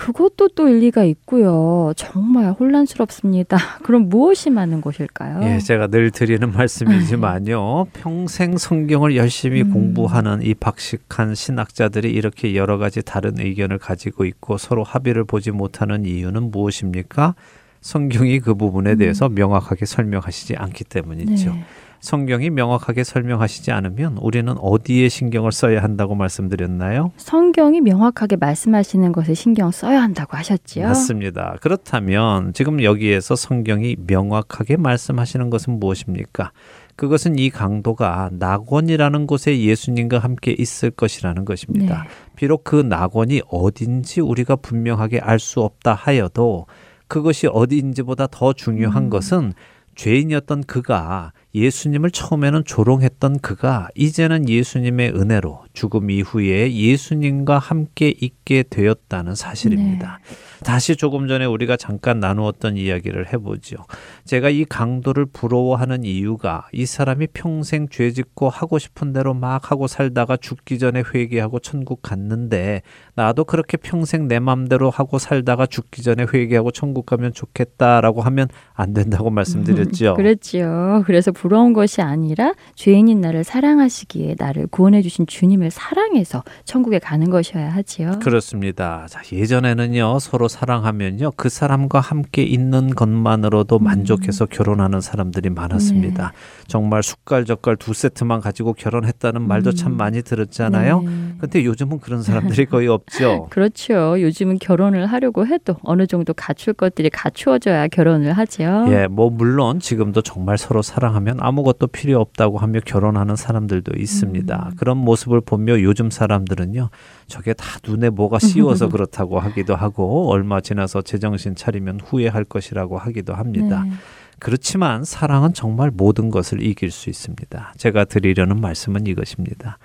그것도 0.00 0.48
또 0.56 0.66
일리가 0.66 1.04
있고요. 1.04 1.92
정말 1.94 2.52
혼란스럽습니다. 2.58 3.58
그럼 3.84 4.08
무엇이 4.08 4.48
많은 4.48 4.80
곳일까요? 4.80 5.40
예, 5.42 5.58
제가 5.58 5.88
늘 5.88 6.10
드리는 6.10 6.50
말씀이지만요. 6.50 7.84
평생 7.92 8.56
성경을 8.56 9.14
열심히 9.16 9.60
음. 9.60 9.72
공부하는 9.74 10.40
이 10.42 10.54
박식한 10.54 11.34
신학자들이 11.34 12.10
이렇게 12.10 12.56
여러 12.56 12.78
가지 12.78 13.02
다른 13.02 13.38
의견을 13.38 13.76
가지고 13.76 14.24
있고 14.24 14.56
서로 14.56 14.84
합의를 14.84 15.24
보지 15.24 15.50
못하는 15.50 16.06
이유는 16.06 16.50
무엇입니까? 16.50 17.34
성경이 17.82 18.40
그 18.40 18.54
부분에 18.54 18.94
대해서 18.96 19.28
명확하게 19.28 19.84
설명하시지 19.84 20.56
않기 20.56 20.84
때문이죠. 20.84 21.50
음. 21.50 21.56
네. 21.56 21.64
성경이 22.00 22.50
명확하게 22.50 23.04
설명하시지 23.04 23.70
않으면 23.72 24.16
우리는 24.20 24.52
어디에 24.58 25.08
신경을 25.08 25.52
써야 25.52 25.82
한다고 25.82 26.14
말씀드렸나요? 26.14 27.12
성경이 27.16 27.82
명확하게 27.82 28.36
말씀하시는 28.36 29.12
것에 29.12 29.34
신경 29.34 29.70
써야 29.70 30.02
한다고 30.02 30.36
하셨지요. 30.36 30.86
맞습니다. 30.86 31.56
그렇다면 31.60 32.52
지금 32.54 32.82
여기에서 32.82 33.36
성경이 33.36 33.96
명확하게 34.06 34.78
말씀하시는 34.78 35.50
것은 35.50 35.78
무엇입니까? 35.78 36.52
그것은 36.96 37.38
이 37.38 37.50
강도가 37.50 38.30
낙원이라는 38.32 39.26
곳에 39.26 39.58
예수님과 39.60 40.18
함께 40.18 40.54
있을 40.58 40.90
것이라는 40.90 41.44
것입니다. 41.44 42.02
네. 42.02 42.08
비록 42.36 42.64
그 42.64 42.76
낙원이 42.76 43.42
어딘지 43.48 44.20
우리가 44.20 44.56
분명하게 44.56 45.20
알 45.20 45.38
수 45.38 45.60
없다 45.60 45.94
하여도 45.94 46.66
그것이 47.08 47.46
어디인지보다 47.46 48.28
더 48.30 48.52
중요한 48.52 49.04
음. 49.04 49.10
것은 49.10 49.52
죄인이었던 49.94 50.64
그가 50.64 51.32
예수님을 51.54 52.10
처음에는 52.10 52.64
조롱했던 52.64 53.40
그가 53.40 53.88
이제는 53.94 54.48
예수님의 54.48 55.10
은혜로 55.14 55.64
죽음 55.72 56.10
이후에 56.10 56.72
예수님과 56.72 57.58
함께 57.58 58.14
있게 58.20 58.64
되었다는 58.68 59.34
사실입니다. 59.34 60.20
다시 60.64 60.96
조금 60.96 61.26
전에 61.26 61.44
우리가 61.46 61.76
잠깐 61.76 62.20
나누었던 62.20 62.76
이야기를 62.76 63.32
해보죠. 63.32 63.76
제가 64.24 64.50
이 64.50 64.64
강도를 64.64 65.26
부러워하는 65.26 66.04
이유가 66.04 66.68
이 66.72 66.86
사람이 66.86 67.28
평생 67.32 67.88
죄 67.88 68.10
짓고 68.10 68.48
하고 68.48 68.78
싶은 68.78 69.12
대로 69.12 69.34
막 69.34 69.70
하고 69.70 69.86
살다가 69.86 70.36
죽기 70.36 70.78
전에 70.78 71.02
회개하고 71.14 71.60
천국 71.60 72.02
갔는데 72.02 72.82
나도 73.14 73.44
그렇게 73.44 73.76
평생 73.76 74.28
내 74.28 74.38
맘대로 74.38 74.90
하고 74.90 75.18
살다가 75.18 75.66
죽기 75.66 76.02
전에 76.02 76.26
회개하고 76.32 76.70
천국 76.70 77.06
가면 77.06 77.32
좋겠다라고 77.32 78.20
하면 78.22 78.48
안 78.74 78.92
된다고 78.92 79.30
말씀드렸죠. 79.30 80.14
그랬지요. 80.20 81.04
그래서 81.06 81.32
부러운 81.40 81.72
것이 81.72 82.02
아니라 82.02 82.52
죄인인 82.74 83.22
나를 83.22 83.44
사랑하시기에 83.44 84.34
나를 84.38 84.66
구원해 84.66 85.00
주신 85.00 85.26
주님을 85.26 85.70
사랑해서 85.70 86.44
천국에 86.66 86.98
가는 86.98 87.30
것이어야 87.30 87.70
하지요. 87.70 88.18
그렇습니다. 88.22 89.06
자, 89.08 89.22
예전에는요, 89.32 90.18
서로 90.18 90.48
사랑하면요, 90.48 91.30
그 91.36 91.48
사람과 91.48 92.00
함께 92.00 92.42
있는 92.42 92.90
것만으로도 92.90 93.78
음. 93.78 93.84
만족해서 93.84 94.44
결혼하는 94.44 95.00
사람들이 95.00 95.48
많았습니다. 95.48 96.34
정말 96.66 97.02
숟갈젓갈 97.02 97.76
두 97.76 97.94
세트만 97.94 98.42
가지고 98.42 98.74
결혼했다는 98.74 99.40
말도 99.40 99.70
음. 99.70 99.74
참 99.74 99.96
많이 99.96 100.20
들었잖아요. 100.20 101.00
네. 101.00 101.10
근데 101.38 101.64
요즘은 101.64 102.00
그런 102.00 102.22
사람들이 102.22 102.66
거의 102.66 102.88
없죠. 102.88 103.46
그렇죠. 103.50 104.20
요즘은 104.20 104.58
결혼을 104.58 105.06
하려고 105.06 105.46
해도 105.46 105.76
어느 105.84 106.06
정도 106.06 106.34
갖출 106.34 106.74
것들이 106.74 107.08
갖추어져야 107.08 107.88
결혼을 107.88 108.34
하지요. 108.34 108.84
예, 108.90 109.06
뭐 109.06 109.30
물론 109.30 109.80
지금도 109.80 110.20
정말 110.20 110.58
서로 110.58 110.82
사랑하면 110.82 111.29
아무것도 111.38 111.88
필요 111.88 112.20
없다고 112.20 112.58
하며 112.58 112.80
결혼하는 112.84 113.36
사람들도 113.36 113.92
있습니다. 113.96 114.70
음. 114.70 114.76
그런 114.76 114.96
모습을 114.96 115.40
보며 115.40 115.80
요즘 115.80 116.10
사람들은요, 116.10 116.90
저게 117.26 117.52
다 117.52 117.78
눈에 117.86 118.10
뭐가 118.10 118.38
씌워서 118.38 118.88
그렇다고 118.90 119.38
하기도 119.38 119.76
하고 119.76 120.30
얼마 120.30 120.60
지나서 120.60 121.02
제정신 121.02 121.54
차리면 121.54 122.00
후회할 122.00 122.44
것이라고 122.44 122.98
하기도 122.98 123.34
합니다. 123.34 123.84
네. 123.84 123.92
그렇지만 124.40 125.04
사랑은 125.04 125.52
정말 125.52 125.90
모든 125.92 126.30
것을 126.30 126.62
이길 126.62 126.90
수 126.90 127.10
있습니다. 127.10 127.74
제가 127.76 128.06
드리려는 128.06 128.60
말씀은 128.60 129.06
이것입니다. 129.06 129.78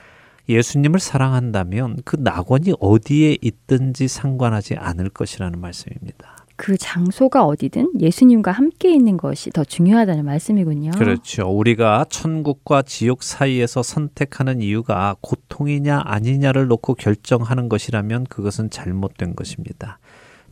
예수님을 0.47 0.99
사랑한다면 0.99 1.97
그 2.05 2.17
낙원이 2.19 2.73
어디에 2.79 3.37
있든지 3.41 4.07
상관하지 4.07 4.75
않을 4.75 5.09
것이라는 5.09 5.59
말씀입니다. 5.59 6.34
그 6.58 6.78
장소가 6.78 7.45
어디든 7.45 7.99
예수님과 7.99 8.51
함께 8.51 8.93
있는 8.93 9.18
것이 9.18 9.49
더 9.49 9.64
중요하다는 9.64 10.26
말씀이군요. 10.26 10.91
그렇죠. 10.91 11.47
우리가 11.49 12.06
천국과 12.10 12.84
지옥 12.84 13.24
사이에서 13.24 13.84
선택하는 13.84 14.62
이유가 14.62 15.16
고통이냐 15.22 16.01
아니냐를 16.06 16.68
놓고 16.68 16.95
결정하는 16.95 17.68
것이라면 17.68 18.26
그것은 18.26 18.70
잘못된 18.70 19.36
것입니다. 19.36 19.99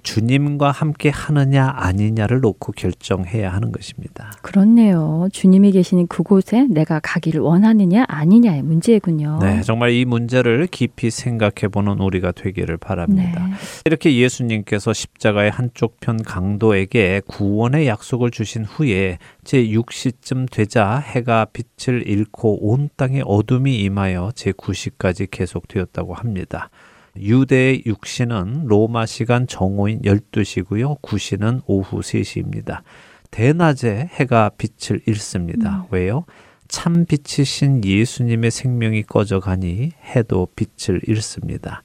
주님과 0.03 0.71
함께 0.71 1.09
하느냐 1.09 1.73
아니냐를 1.75 2.41
놓고 2.41 2.73
결정해야 2.73 3.51
하는 3.51 3.71
것입니다. 3.71 4.31
그렇네요. 4.41 5.27
주님이 5.31 5.71
계시는 5.71 6.07
그곳에 6.07 6.67
내가 6.69 6.99
가기를 7.01 7.41
원하느냐 7.41 8.05
아니냐의 8.07 8.61
문제군요. 8.61 9.39
네, 9.41 9.61
정말 9.61 9.91
이 9.91 10.05
문제를 10.05 10.67
깊이 10.67 11.09
생각해 11.09 11.69
보는 11.71 11.99
우리가 11.99 12.33
되기를 12.33 12.77
바랍니다. 12.77 13.47
네. 13.47 13.53
이렇게 13.85 14.15
예수님께서 14.17 14.93
십자가의 14.93 15.51
한쪽 15.51 15.99
편 15.99 16.21
강도에게 16.21 17.21
구원의 17.25 17.87
약속을 17.87 18.31
주신 18.31 18.65
후에 18.65 19.17
제 19.43 19.65
6시쯤 19.65 20.51
되자 20.51 20.97
해가 20.97 21.45
빛을 21.45 22.07
잃고 22.07 22.69
온 22.69 22.89
땅에 22.97 23.21
어둠이 23.25 23.77
임하여 23.79 24.31
제 24.35 24.51
9시까지 24.51 25.29
계속되었다고 25.31 26.13
합니다. 26.13 26.69
유대의 27.15 27.83
6시는 27.83 28.65
로마 28.65 29.05
시간 29.05 29.45
정오인 29.47 30.01
12시고요. 30.01 30.99
9시는 31.01 31.61
오후 31.67 31.99
3시입니다. 31.99 32.81
대낮에 33.29 34.09
해가 34.13 34.51
빛을 34.57 35.01
잃습니다. 35.05 35.85
왜요? 35.91 36.25
참 36.67 37.05
빛이신 37.05 37.83
예수님의 37.85 38.49
생명이 38.49 39.03
꺼져가니 39.03 39.91
해도 40.15 40.47
빛을 40.55 41.01
잃습니다. 41.07 41.83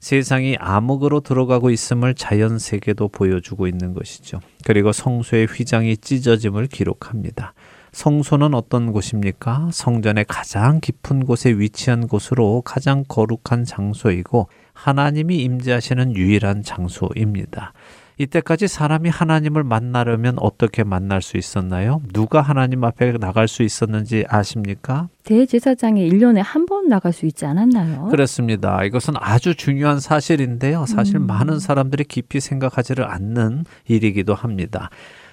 세상이 0.00 0.56
암흑으로 0.58 1.20
들어가고 1.20 1.70
있음을 1.70 2.14
자연 2.14 2.58
세계도 2.58 3.08
보여주고 3.08 3.66
있는 3.66 3.92
것이죠. 3.92 4.40
그리고 4.64 4.92
성소의 4.92 5.46
휘장이 5.46 5.98
찢어짐을 5.98 6.68
기록합니다. 6.68 7.52
성소는 7.92 8.54
어떤 8.54 8.92
곳입니까? 8.92 9.68
성전의 9.72 10.24
가장 10.26 10.80
깊은 10.80 11.26
곳에 11.26 11.50
위치한 11.50 12.06
곳으로 12.06 12.62
가장 12.62 13.04
거룩한 13.08 13.64
장소이고 13.64 14.48
하나님이 14.84 15.42
임재하시는 15.42 16.16
유일한 16.16 16.62
장소입니다. 16.62 17.72
이때까지 18.16 18.68
사람이 18.68 19.08
하나님을 19.08 19.64
만나려면 19.64 20.36
어떻게 20.40 20.84
만날 20.84 21.22
수 21.22 21.38
있었나요? 21.38 22.02
누가 22.12 22.42
하나님 22.42 22.84
앞에 22.84 23.12
나갈 23.18 23.48
수 23.48 23.62
있었는지 23.62 24.26
아십니까? 24.28 25.08
대제사장이 25.24 26.06
1년에 26.10 26.42
한 26.44 26.66
번 26.66 26.86
나갈 26.88 27.12
수 27.14 27.24
있지 27.26 27.46
않았나요? 27.46 28.08
그렇습니다. 28.10 28.84
이것은 28.84 29.14
아주 29.16 29.54
중요한 29.54 30.00
사실인데요. 30.00 30.84
사실 30.86 31.16
음. 31.16 31.26
많은 31.26 31.58
사람들이 31.58 32.04
깊이 32.04 32.40
생각하지를 32.40 33.04
않는 33.10 33.64
일이기도 33.88 34.34
합니다. 34.34 34.90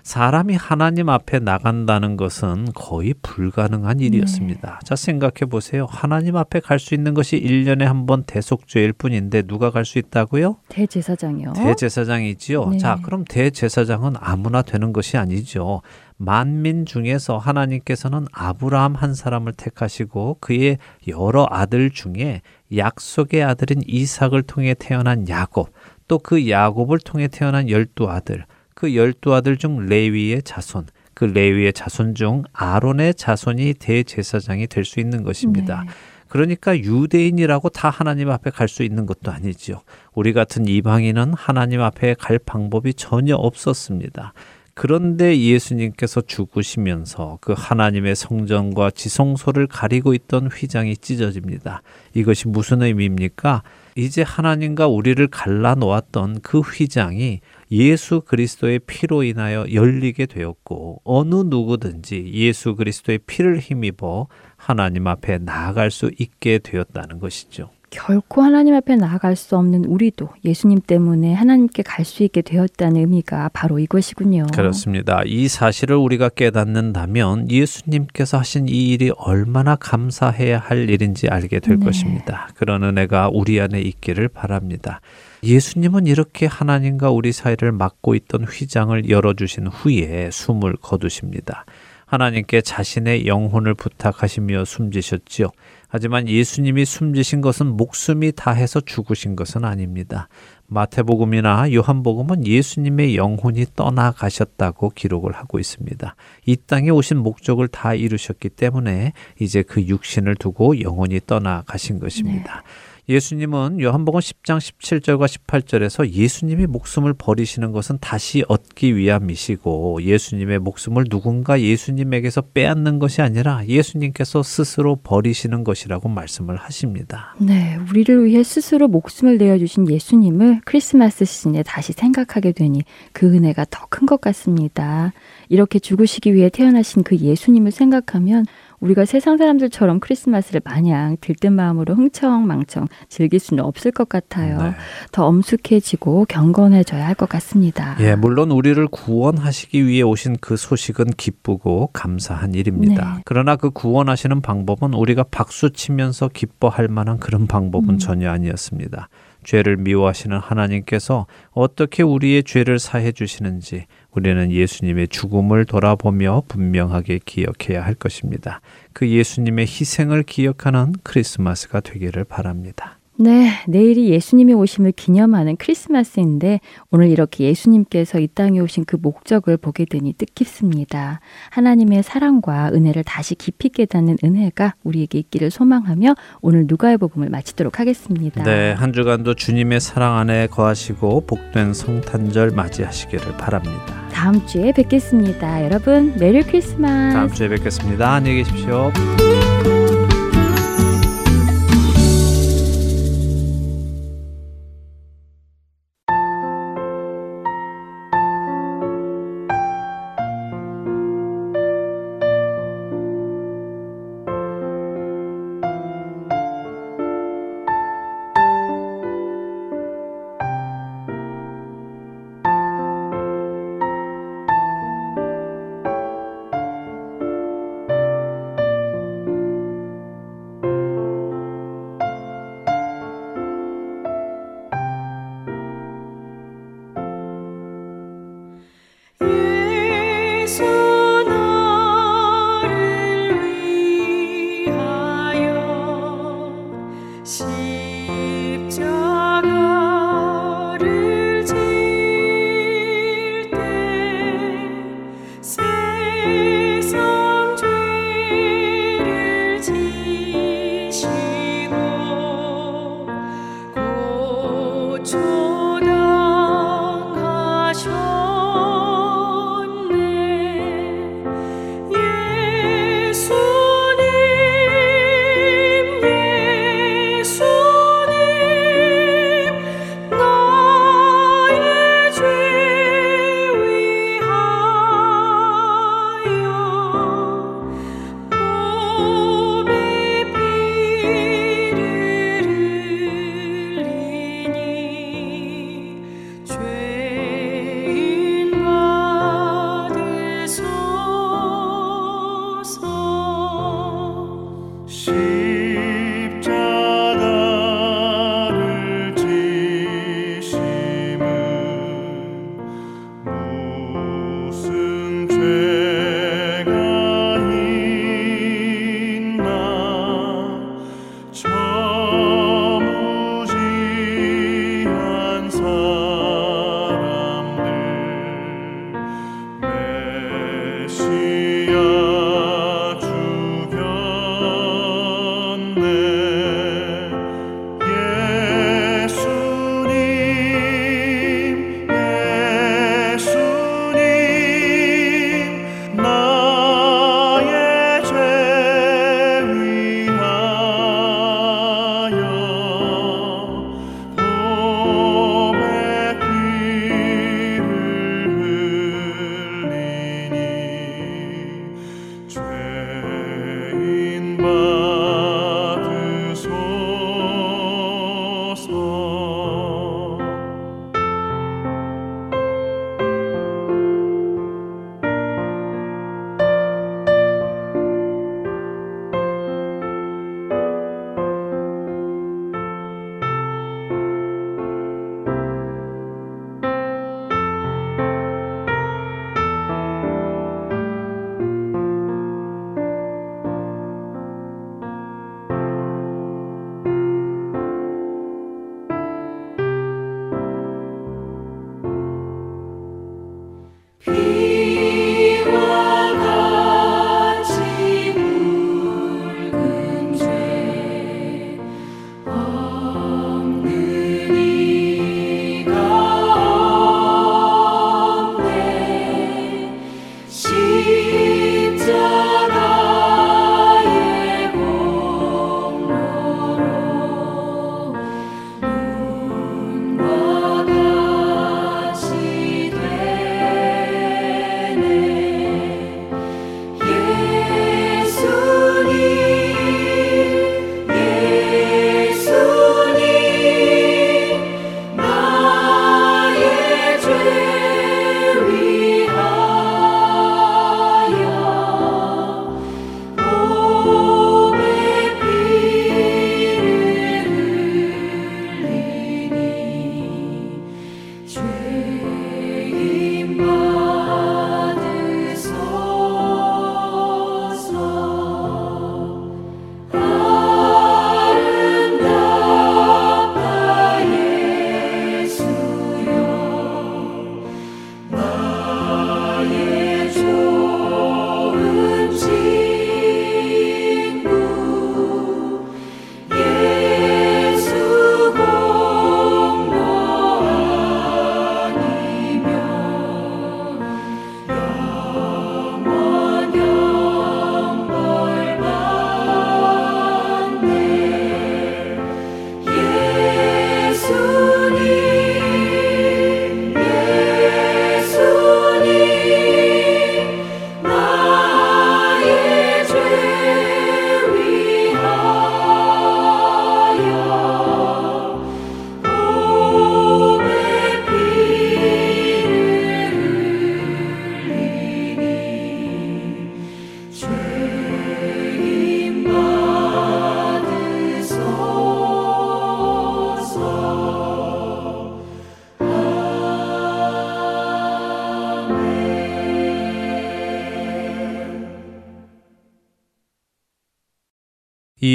사람이 0.08 0.56
하나님 0.56 1.10
앞에 1.10 1.40
나간다는 1.40 2.16
것은 2.16 2.70
거의 2.74 3.14
불가능한 3.22 4.00
일이었습니다. 4.00 4.80
자, 4.86 4.96
생각해 4.96 5.50
보세요. 5.50 5.86
하나님 5.90 6.38
앞에 6.38 6.62
갈 6.62 6.80
수 6.80 6.96
있는 6.96 7.14
것이 7.14 7.38
1년에 7.42 7.84
한 7.84 8.06
번 8.06 8.24
대속죄일 8.24 8.94
뿐인데 8.94 9.42
누가 9.42 9.70
갈 9.70 9.84
수 9.84 10.00
있다고요? 10.00 10.60
대제사장이요. 10.70 11.52
대제사장이지요. 11.54 12.70
네. 12.70 12.78
자, 12.78 12.98
그럼 13.04 13.26
대제사장은 13.28 14.14
아무나 14.22 14.62
되는 14.62 14.94
것이 14.94 15.18
아니죠. 15.18 15.82
만민 16.16 16.86
중에서 16.86 17.38
하나님께서는 17.38 18.28
아브라함 18.32 18.96
한 18.96 19.14
사람을 19.14 19.52
택하시고 19.58 20.38
그의 20.40 20.78
여러 21.10 21.46
아들 21.50 21.90
중에 21.92 22.42
약속의 22.74 23.44
아들인 23.44 23.82
이삭을 23.86 24.44
통해 24.44 24.74
태어난 24.74 25.28
야곱, 25.28 25.70
또 26.08 26.20
그 26.20 26.50
야곱을 26.50 27.00
통해 27.00 27.28
태어난 27.28 27.70
열두 27.70 28.10
아들, 28.10 28.46
그 28.78 28.94
열두 28.94 29.34
아들 29.34 29.58
중 29.58 29.88
레위의 29.88 30.44
자손, 30.44 30.86
그 31.16 31.26
레위의 31.26 31.74
자손 31.74 32.14
중 32.14 32.44
아론의 32.54 33.16
자손이 33.16 33.74
대제사장이 33.80 34.68
될 34.68 34.86
수 34.86 35.00
있는 35.00 35.24
것입니다. 35.24 35.82
네. 35.84 35.92
그러니까 36.28 36.78
유대인이라고 36.78 37.70
다 37.70 37.90
하나님 37.90 38.30
앞에 38.30 38.52
갈 38.52 38.68
수 38.68 38.84
있는 38.84 39.08
것도 39.08 39.32
아니지요. 39.32 39.82
우리 40.14 40.32
같은 40.32 40.68
이방인은 40.68 41.34
하나님 41.34 41.82
앞에 41.82 42.14
갈 42.20 42.38
방법이 42.38 42.94
전혀 42.94 43.36
없었습니다. 43.36 44.34
그런데 44.76 45.40
예수님께서 45.40 46.22
죽으시면서 46.22 47.40
그 47.42 47.56
하나님의 47.58 48.16
성전과 48.16 48.92
지성소를 48.92 49.66
가리고 49.66 50.14
있던 50.14 50.50
휘장이 50.54 50.98
찢어집니다. 50.98 51.82
이것이 52.14 52.48
무슨 52.48 52.84
의미입니까? 52.84 53.64
이제 53.96 54.22
하나님과 54.22 54.86
우리를 54.86 55.26
갈라 55.30 55.74
놓았던 55.74 56.42
그 56.44 56.60
휘장이 56.60 57.42
예수 57.72 58.22
그리스도의 58.22 58.80
피로 58.80 59.24
인하여 59.24 59.66
열리게 59.72 60.26
되었고 60.26 61.02
어느 61.04 61.36
누구든지 61.36 62.32
예수 62.34 62.76
그리스도의 62.76 63.20
피를 63.20 63.60
힘입어 63.60 64.28
하나님 64.56 65.08
앞에 65.08 65.40
나아갈 65.40 65.92
수 65.92 66.12
있게 66.18 66.60
되었다는 66.60 67.20
것이죠. 67.20 67.70
결코 67.98 68.44
하나님 68.44 68.76
앞에 68.76 68.96
나아갈 68.96 69.36
수 69.36 69.58
없는 69.58 69.86
우리도 69.86 70.30
예수님 70.46 70.82
때문에 70.86 71.34
하나님께 71.34 71.82
갈 71.84 72.06
수 72.06 72.24
있게 72.24 72.42
되었다는 72.42 72.96
의미가 73.02 73.50
바로 73.52 73.80
이것이군요. 73.80 74.48
그렇습니다. 74.54 75.24
이 75.26 75.48
사실을 75.48 75.98
우리가 75.98 76.30
깨닫는다면 76.30 77.50
예수님께서 77.52 78.38
하신 78.38 78.70
이 78.70 78.90
일이 78.90 79.12
얼마나 79.18 79.76
감사해야 79.76 80.60
할 80.60 80.90
일인지 80.90 81.28
알게 81.28 81.60
될 81.60 81.80
네. 81.80 81.86
것입니다. 81.86 82.48
그런 82.56 82.84
은혜가 82.84 83.32
우리 83.34 83.60
안에 83.60 83.82
있기를 83.82 84.30
바랍니다. 84.30 85.02
예수님은 85.44 86.08
이렇게 86.08 86.46
하나님과 86.46 87.10
우리 87.10 87.32
사이를 87.32 87.72
막고 87.72 88.16
있던 88.16 88.46
휘장을 88.46 89.10
열어주신 89.10 89.68
후에 89.68 90.30
숨을 90.32 90.78
거두십니다. 90.82 91.66
하나님께 92.08 92.62
자신의 92.62 93.28
영혼을 93.28 93.74
부탁하시며 93.74 94.64
숨지셨지요. 94.64 95.50
하지만 95.90 96.28
예수님이 96.28 96.86
숨지신 96.86 97.42
것은 97.42 97.68
목숨이 97.68 98.32
다해서 98.32 98.80
죽으신 98.80 99.36
것은 99.36 99.66
아닙니다. 99.66 100.30
마태복음이나 100.68 101.74
요한복음은 101.74 102.48
예수님의 102.48 103.18
영혼이 103.18 103.66
떠나가셨다고 103.76 104.92
기록을 104.92 105.34
하고 105.34 105.60
있습니다. 105.60 106.16
이 106.46 106.58
땅에 106.66 106.90
오신 106.90 107.18
목적을 107.18 107.68
다 107.68 107.94
이루셨기 107.94 108.50
때문에 108.50 109.14
이제 109.40 109.62
그 109.62 109.82
육신을 109.82 110.36
두고 110.36 110.82
영혼이 110.82 111.22
떠나가신 111.28 112.00
것입니다. 112.00 112.64
예수님은 113.10 113.80
요한복음 113.80 114.20
10장 114.20 114.58
17절과 114.58 115.28
18절에서 115.28 116.10
예수님이 116.10 116.66
목숨을 116.68 117.14
버리시는 117.14 117.72
것은 117.72 118.00
다시 118.02 118.44
얻기 118.50 118.98
위함이시고 118.98 120.04
예수님의 120.04 120.60
목숨을 120.60 121.06
누군가 121.10 121.62
예수님에게서 121.62 122.42
빼앗는 122.54 123.00
것이 123.00 123.22
아니라 123.22 123.66
예수님께서 123.66 124.44
스스로 124.44 124.98
버리시는 124.98 125.64
것이라고 125.64 126.10
말씀을 126.10 126.58
하십니다. 126.58 127.34
네, 127.40 127.78
우리를 127.90 128.26
위해 128.26 128.44
스스로 128.44 128.90
목숨을 128.90 129.38
내어 129.38 129.58
주신 129.58 129.90
예수님을 129.90 130.60
크리스마스 130.66 131.24
시즌에 131.24 131.64
다시 131.64 131.94
생각하게 131.94 132.52
되니 132.52 132.84
그 133.14 133.34
은혜가 133.34 133.68
더 133.70 133.88
큰 133.90 134.06
것 134.06 134.20
같습니다. 134.20 135.14
이렇게 135.48 135.80
죽으시기 135.80 136.36
위해 136.36 136.50
태어나신 136.50 137.04
그 137.04 137.16
예수님을 137.16 137.72
생각하면 137.72 138.46
우리가 138.80 139.06
세상 139.06 139.38
사람들처럼 139.38 140.00
크리스마스를 140.00 140.62
마냥 140.64 141.18
들뜬 141.20 141.54
마음으로 141.54 141.96
흥청망청 141.96 142.88
즐길 143.10 143.40
수는 143.40 143.64
없을 143.64 143.92
것 143.92 144.08
같아요. 144.08 144.62
네. 144.62 144.72
더 145.12 145.26
엄숙해지고 145.26 146.26
경건해져야 146.30 147.06
할 147.06 147.18
것 147.18 147.28
같습니다. 147.30 147.98
예, 148.00 148.16
물론 148.16 148.52
우리를 148.52 148.88
구원하시기 148.90 149.88
위해 149.88 150.04
오신 150.04 150.38
그 150.40 150.56
소식은 150.56 151.08
기쁘고 151.18 151.90
감사한 151.94 152.54
일입니다. 152.54 153.16
네. 153.16 153.22
그러나 153.26 153.56
그 153.56 153.72
구원하시는 153.72 154.42
방법은 154.42 154.94
우리가 154.94 155.24
박수 155.32 155.72
치면서 155.72 156.30
기뻐할 156.32 156.88
만한 156.88 157.18
그런 157.18 157.48
방법은 157.48 157.96
음. 157.96 157.98
전혀 157.98 158.30
아니었습니다. 158.30 159.10
죄를 159.44 159.78
미워하시는 159.78 160.38
하나님께서 160.38 161.26
어떻게 161.52 162.04
우리의 162.04 162.44
죄를 162.44 162.78
사해 162.78 163.12
주시는지 163.12 163.86
우리는 164.12 164.52
예수님의 164.52 165.10
죽음을 165.10 165.66
돌아보며 165.66 166.44
분명하게 166.48 167.20
기억해야 167.26 167.86
할 167.86 167.94
것입니다. 167.94 168.62
그 168.94 169.08
예수님의 169.08 169.66
희생을 169.66 170.24
기억하는 170.24 170.94
크리스마스가 171.04 171.82
되기를 171.82 172.24
바랍니다. 172.24 172.97
네, 173.20 173.50
내일이 173.68 174.10
예수님의 174.10 174.54
오심을 174.56 174.92
기념하는 174.92 175.56
크리스마스인데 175.58 176.60
오늘 176.92 177.10
이렇게 177.10 177.46
예수님께서 177.46 178.20
이 178.20 178.28
땅에 178.28 178.60
오신 178.60 178.86
그 178.86 178.96
목적을 178.96 179.58
보게 179.58 179.86
되니 179.86 180.14
뜻깊습니다. 180.14 181.20
하나님의 181.50 182.04
사랑과 182.04 182.70
은혜를 182.72 183.04
다시 183.04 183.34
깊이 183.34 183.70
깨닫는 183.70 184.18
은혜가 184.24 184.76
우리에게 184.84 185.18
있기를 185.18 185.50
소망하며 185.50 186.14
오늘 186.42 186.66
누가의 186.68 186.98
복음을 186.98 187.30
마치도록 187.30 187.80
하겠습니다. 187.80 188.44
네, 188.44 188.74
한 188.74 188.94
주간도 188.94 189.34
주님의 189.34 189.80
사랑 189.80 190.18
안에 190.18 190.48
거하시고 190.48 191.26
복된 191.26 191.74
성탄절 191.74 192.52
맞이하시기를 192.52 193.38
바랍니다. 193.38 194.08
다음 194.12 194.46
주에 194.46 194.72
뵙겠습니다. 194.72 195.64
여러분, 195.64 196.16
메리 196.20 196.44
크리스마스. 196.44 197.14
다음 197.16 197.32
주에 197.32 197.50
뵙겠습니다. 197.50 198.14
안녕히 198.14 198.44
계십시오. 198.44 198.92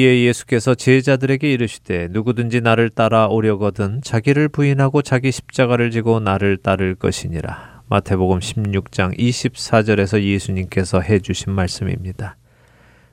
이에 0.02 0.24
예수께서 0.24 0.74
제자들에게 0.74 1.52
이르시되 1.52 2.08
누구든지 2.10 2.60
나를 2.60 2.90
따라 2.90 3.28
오려거든 3.28 4.02
자기를 4.02 4.48
부인하고 4.48 5.00
자기 5.00 5.30
십자가를 5.30 5.92
지고 5.92 6.18
나를 6.18 6.56
따를 6.56 6.96
것이니라. 6.96 7.82
마태복음 7.88 8.40
16장 8.40 9.16
24절에서 9.16 10.20
예수님께서 10.20 11.00
해 11.00 11.20
주신 11.20 11.52
말씀입니다. 11.52 12.36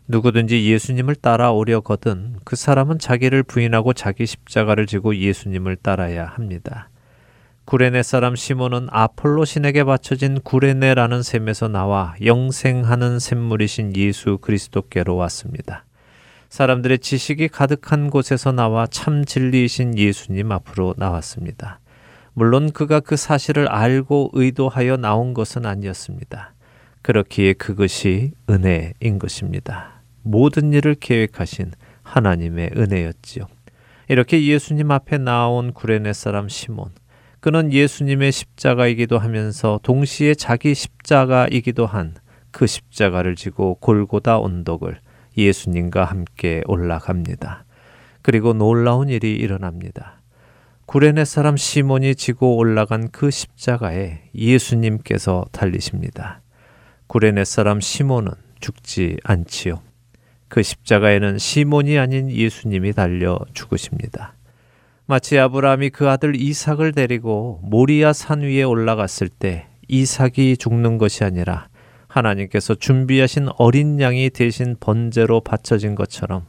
누구든지 0.07 0.65
예수님을 0.65 1.13
따라오려거든 1.13 2.37
그 2.43 2.55
사람은 2.55 2.97
자기를 2.97 3.43
부인하고 3.43 3.93
자기 3.93 4.25
십자가를 4.25 4.87
지고 4.87 5.15
예수님을 5.15 5.75
따라야 5.75 6.25
합니다. 6.25 6.89
구레네 7.65 8.01
사람 8.01 8.35
시몬은 8.35 8.87
아폴로 8.89 9.45
신에게 9.45 9.83
바쳐진 9.83 10.41
구레네라는 10.41 11.21
셈에서 11.21 11.67
나와 11.67 12.15
영생하는 12.25 13.19
샘물이신 13.19 13.95
예수 13.95 14.39
그리스도께로 14.39 15.15
왔습니다. 15.17 15.85
사람들의 16.49 16.99
지식이 16.99 17.47
가득한 17.47 18.09
곳에서 18.09 18.51
나와 18.51 18.87
참 18.87 19.25
진리이신 19.25 19.97
예수님 19.97 20.51
앞으로 20.51 20.95
나왔습니다. 20.97 21.79
물론 22.33 22.71
그가 22.71 22.99
그 22.99 23.15
사실을 23.15 23.67
알고 23.67 24.31
의도하여 24.33 24.97
나온 24.97 25.33
것은 25.33 25.65
아니었습니다. 25.65 26.53
그렇기에 27.01 27.53
그것이 27.53 28.31
은혜인 28.49 29.19
것입니다. 29.19 30.01
모든 30.23 30.73
일을 30.73 30.95
계획하신 30.95 31.71
하나님의 32.03 32.71
은혜였지요. 32.75 33.45
이렇게 34.07 34.45
예수님 34.45 34.91
앞에 34.91 35.17
나온 35.17 35.73
구레네 35.73 36.13
사람 36.13 36.49
시몬. 36.49 36.89
그는 37.39 37.71
예수님의 37.71 38.31
십자가이기도 38.31 39.17
하면서 39.17 39.79
동시에 39.83 40.33
자기 40.35 40.73
십자가이기도 40.73 41.85
한 41.85 42.15
그 42.51 42.67
십자가를 42.67 43.35
지고 43.35 43.75
골고다 43.75 44.39
언덕을 44.39 44.99
예수님과 45.47 46.05
함께 46.05 46.61
올라갑니다. 46.65 47.65
그리고 48.21 48.53
놀라운 48.53 49.09
일이 49.09 49.35
일어납니다. 49.35 50.19
구레네 50.85 51.25
사람 51.25 51.55
시몬이 51.55 52.15
지고 52.15 52.57
올라간 52.57 53.09
그 53.11 53.29
십자가에 53.29 54.21
예수님께서 54.33 55.45
달리십니다. 55.51 56.41
구레네 57.07 57.45
사람 57.45 57.79
시몬은 57.79 58.31
죽지 58.59 59.17
않지요. 59.23 59.81
그 60.47 60.63
십자가에는 60.63 61.37
시몬이 61.37 61.97
아닌 61.99 62.29
예수님이 62.31 62.93
달려 62.93 63.39
죽으십니다. 63.53 64.33
마치 65.05 65.39
아브라함이 65.39 65.91
그 65.91 66.09
아들 66.09 66.35
이삭을 66.35 66.91
데리고 66.91 67.59
모리아 67.63 68.11
산 68.11 68.41
위에 68.41 68.63
올라갔을 68.63 69.29
때 69.29 69.67
이삭이 69.87 70.57
죽는 70.57 70.97
것이 70.97 71.23
아니라 71.23 71.68
하나님께서 72.09 72.75
준비하신 72.75 73.47
어린 73.57 74.01
양이 74.01 74.29
대신 74.29 74.75
번제로 74.79 75.39
바쳐진 75.41 75.95
것처럼 75.95 76.45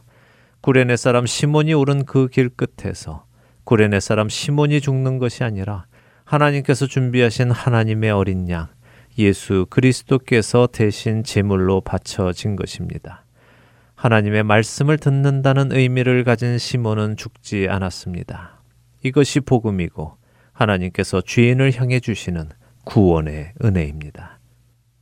구레네 0.61 0.97
사람 0.97 1.25
시몬이 1.25 1.73
오른 1.73 2.03
그 2.05 2.27
길 2.27 2.49
끝에서 2.49 3.25
구레네 3.63 3.99
사람 3.99 4.27
시몬이 4.27 4.81
죽는 4.81 5.19
것이 5.19 5.43
아니라 5.43 5.85
하나님께서 6.25 6.87
준비하신 6.87 7.51
하나님의 7.51 8.11
어린 8.11 8.49
양 8.49 8.67
예수 9.17 9.67
그리스도께서 9.69 10.67
대신 10.71 11.23
제물로 11.23 11.81
바쳐진 11.81 12.55
것입니다. 12.55 13.23
하나님의 13.95 14.43
말씀을 14.43 14.97
듣는다는 14.97 15.71
의미를 15.71 16.23
가진 16.23 16.57
시몬은 16.57 17.17
죽지 17.17 17.67
않았습니다. 17.69 18.61
이것이 19.03 19.41
복음이고 19.41 20.17
하나님께서 20.53 21.21
죄인을 21.21 21.79
향해 21.79 21.99
주시는 21.99 22.49
구원의 22.85 23.53
은혜입니다. 23.63 24.40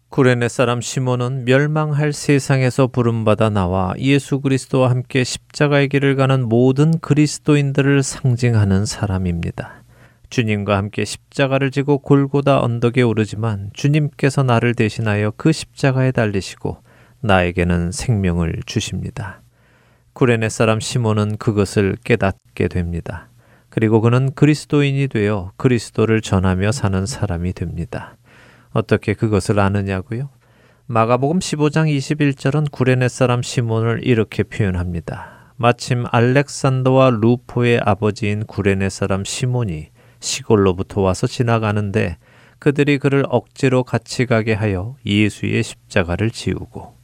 구레네 0.09 0.49
사람 0.49 0.81
시몬은 0.81 1.45
멸망할 1.45 2.13
세상에서 2.13 2.87
부름받아 2.87 3.51
나와 3.51 3.93
예수 3.99 4.39
그리스도와 4.41 4.89
함께 4.89 5.23
십자가의 5.23 5.87
길을 5.87 6.15
가는 6.15 6.49
모든 6.49 6.97
그리스도인들을 6.99 8.01
상징하는 8.01 8.87
사람입니다. 8.87 9.83
주님과 10.31 10.77
함께 10.77 11.05
십자가를 11.05 11.69
지고 11.69 11.99
골고다 11.99 12.59
언덕에 12.59 13.03
오르지만 13.03 13.69
주님께서 13.73 14.41
나를 14.41 14.73
대신하여 14.73 15.33
그 15.37 15.51
십자가에 15.51 16.11
달리시고 16.11 16.79
나에게는 17.21 17.91
생명을 17.91 18.61
주십니다. 18.65 19.41
구레네 20.13 20.49
사람 20.49 20.79
시몬은 20.79 21.37
그것을 21.37 21.97
깨닫게 22.03 22.67
됩니다. 22.67 23.29
그리고 23.69 24.01
그는 24.01 24.33
그리스도인이 24.33 25.07
되어 25.07 25.51
그리스도를 25.57 26.21
전하며 26.21 26.71
사는 26.71 27.05
사람이 27.05 27.53
됩니다. 27.53 28.15
어떻게 28.71 29.13
그것을 29.13 29.59
아느냐고요? 29.59 30.29
마가복음 30.87 31.39
15장 31.39 31.87
21절은 31.97 32.71
구레네 32.71 33.09
사람 33.09 33.41
시몬을 33.41 34.01
이렇게 34.03 34.43
표현합니다. 34.43 35.53
마침 35.55 36.05
알렉산더와 36.09 37.11
루포의 37.21 37.81
아버지인 37.83 38.45
구레네 38.45 38.89
사람 38.89 39.23
시몬이 39.23 39.89
시골로부터 40.19 41.01
와서 41.01 41.27
지나가는데 41.27 42.17
그들이 42.59 42.97
그를 42.97 43.23
억지로 43.29 43.83
같이 43.83 44.25
가게 44.25 44.53
하여 44.53 44.95
예수의 45.05 45.63
십자가를 45.63 46.31
지우고 46.31 46.95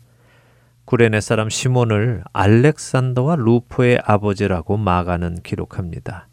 구레네 0.85 1.21
사람 1.21 1.49
시몬을 1.49 2.23
알렉산더와 2.31 3.35
루포의 3.37 4.01
아버지라고 4.03 4.77
마가는 4.77 5.41
기록합니다. 5.43 6.27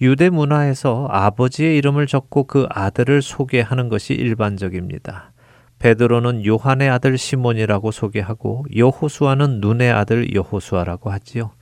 유대 0.00 0.28
문화에서 0.28 1.08
아버지의 1.10 1.76
이름을 1.78 2.06
적고 2.06 2.44
그 2.44 2.66
아들을 2.68 3.22
소개하는 3.22 3.88
것이 3.88 4.12
일반적입니다. 4.14 5.32
베드로는 5.78 6.44
요한의 6.44 6.88
아들 6.88 7.18
시몬이라고 7.18 7.90
소개하고 7.90 8.64
여호수아는 8.74 9.60
눈의 9.60 9.90
아들 9.90 10.34
여호수아라고 10.34 11.10
하지요. 11.10 11.52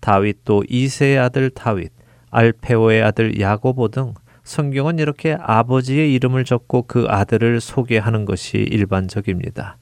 다윗도 0.00 0.64
이세의 0.68 1.18
아들 1.18 1.50
다윗, 1.50 1.92
알페오의 2.30 3.02
아들 3.02 3.40
야고보 3.40 3.88
등 3.88 4.14
성경은 4.44 4.98
이렇게 4.98 5.36
아버지의 5.38 6.12
이름을 6.14 6.44
적고 6.44 6.84
그 6.86 7.06
아들을 7.08 7.60
소개하는 7.60 8.24
것이 8.24 8.56
일반적입니다. 8.56 9.76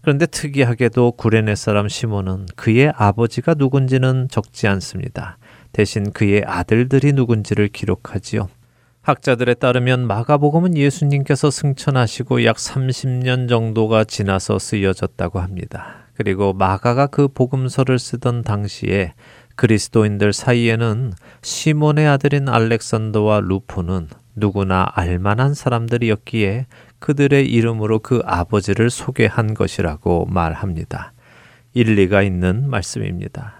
그런데 0.00 0.24
특이하게도 0.24 1.12
구레네 1.12 1.54
사람 1.54 1.88
시몬은 1.88 2.46
그의 2.54 2.92
아버지가 2.96 3.54
누군지는 3.54 4.28
적지 4.30 4.68
않습니다. 4.68 5.36
대신 5.76 6.10
그의 6.10 6.42
아들들이 6.46 7.12
누군지를 7.12 7.68
기록하지요. 7.68 8.48
학자들에 9.02 9.52
따르면 9.52 10.06
마가복음은 10.06 10.74
예수님께서 10.74 11.50
승천하시고 11.50 12.46
약 12.46 12.56
30년 12.56 13.46
정도가 13.46 14.04
지나서 14.04 14.58
쓰여졌다고 14.58 15.38
합니다. 15.38 16.06
그리고 16.14 16.54
마가가 16.54 17.08
그 17.08 17.28
복음서를 17.28 17.98
쓰던 17.98 18.42
당시에 18.42 19.12
그리스도인들 19.56 20.32
사이에는 20.32 21.12
시몬의 21.42 22.06
아들인 22.06 22.48
알렉산더와 22.48 23.40
루포는 23.40 24.08
누구나 24.34 24.90
알만한 24.94 25.52
사람들이었기에 25.52 26.68
그들의 27.00 27.52
이름으로 27.52 27.98
그 27.98 28.22
아버지를 28.24 28.88
소개한 28.88 29.52
것이라고 29.52 30.24
말합니다. 30.24 31.12
일리가 31.74 32.22
있는 32.22 32.70
말씀입니다. 32.70 33.55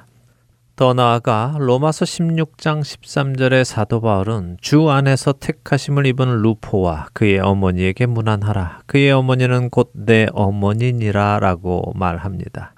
더 0.76 0.92
나아가 0.92 1.56
로마서 1.58 2.04
16장 2.04 2.82
13절의 2.82 3.64
사도 3.64 4.02
바울은 4.02 4.58
주 4.60 4.90
안에서 4.90 5.32
택하심을 5.32 6.04
입은 6.04 6.42
루포와 6.42 7.06
그의 7.14 7.38
어머니에게 7.38 8.04
문안하라. 8.04 8.80
그의 8.84 9.10
어머니는 9.10 9.70
곧 9.70 9.92
내 9.94 10.26
어머니니라 10.34 11.38
라고 11.40 11.94
말합니다. 11.94 12.74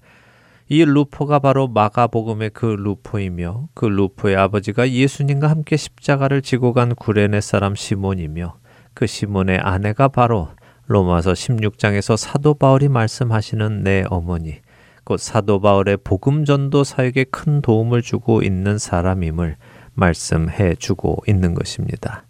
이 0.69 0.85
루포가 0.85 1.41
바로 1.41 1.67
마가복음의 1.67 2.51
그 2.51 2.67
루포이며 2.67 3.71
그 3.75 3.87
루포의 3.87 4.37
아버지가 4.37 4.89
예수님과 4.89 5.51
함께 5.51 5.77
십자가를 5.77 6.41
지고 6.41 6.73
간 6.73 6.95
구레네 6.95 7.41
사람 7.41 7.75
시몬이며 7.75 8.55
그 8.95 9.09
시몬의 9.09 9.59
아내가 9.59 10.07
바로 10.07 10.51
로마서 10.87 11.33
16장에서 11.33 12.17
사도 12.17 12.55
바울이 12.55 12.89
말씀하시는 12.89 13.83
내 13.83 14.05
어머니 14.09 14.61
곧 15.09 15.17
사도 15.19 15.59
바울의 15.59 16.01
복음 16.05 16.45
전도 16.45 16.85
사역에 16.85 17.25
큰 17.31 17.63
도움을 17.63 18.03
주고 18.03 18.43
있는 18.43 18.77
사람임을 18.77 19.57
말씀해 19.95 20.75
주고 20.75 21.17
있는 21.27 21.55
것입니다. 21.55 22.27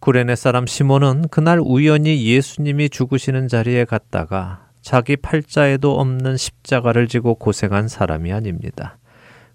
구레네 0.00 0.34
사람 0.34 0.66
시몬은 0.66 1.28
그날 1.30 1.60
우연히 1.62 2.26
예수님이 2.26 2.90
죽으시는 2.90 3.46
자리에 3.46 3.84
갔다가 3.84 4.66
자기 4.82 5.14
팔자에도 5.14 6.00
없는 6.00 6.36
십자가를 6.36 7.06
지고 7.06 7.36
고생한 7.36 7.86
사람이 7.86 8.32
아닙니다. 8.32 8.98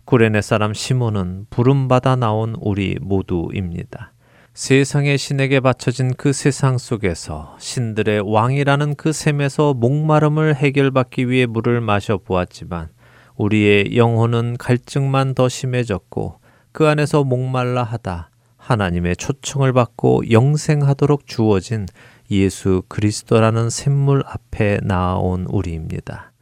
구레네 0.06 0.42
사람 0.42 0.74
시몬은 0.74 1.48
부름받아 1.50 2.16
나온 2.16 2.56
우리 2.62 2.96
모두입니다. 3.02 4.14
세상의 4.60 5.18
신에게 5.18 5.62
바쳐진 5.62 6.16
그 6.16 6.34
세상 6.34 6.78
속에서 6.78 7.56
신들의 7.60 8.30
왕이라는 8.30 8.96
그 8.96 9.14
셈에서 9.14 9.74
목마름을 9.74 10.54
해결받기 10.54 11.30
위해 11.30 11.46
물을 11.46 11.80
마셔 11.80 12.18
보았지만 12.18 12.90
우리의 13.38 13.96
영혼은 13.96 14.58
갈증만 14.58 15.34
더 15.34 15.48
심해졌고 15.48 16.42
그 16.74 16.90
안에서 16.90 17.24
목말라 17.24 17.84
하다 17.84 18.32
하나님의 18.58 19.16
초청을 19.16 19.72
받고 19.72 20.30
영생하도록 20.30 21.26
주어진 21.26 21.86
예수 22.30 22.84
그리스도라는 22.90 23.70
샘물 23.70 24.24
앞에 24.26 24.80
나온 24.84 25.46
우리입니다. 25.50 26.34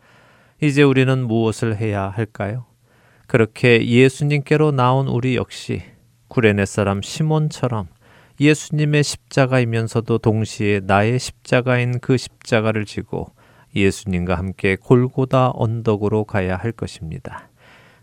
이제 0.59 0.81
우리는 0.81 1.27
무엇을 1.27 1.77
해야 1.77 2.09
할까요? 2.09 2.65
그렇게 3.27 3.87
예수님께로 3.87 4.71
나온 4.71 5.07
우리 5.07 5.35
역시 5.35 5.83
구레네 6.29 6.65
사람 6.65 7.03
시몬처럼 7.03 7.89
예수님의 8.39 9.03
십자가이면서도 9.03 10.19
동시에 10.19 10.81
나의 10.83 11.19
십자가인 11.19 11.99
그 11.99 12.17
십자가를 12.17 12.85
지고 12.85 13.31
예수님과 13.75 14.35
함께 14.35 14.75
골고다 14.75 15.51
언덕으로 15.53 16.25
가야 16.25 16.55
할 16.55 16.71
것입니다. 16.71 17.49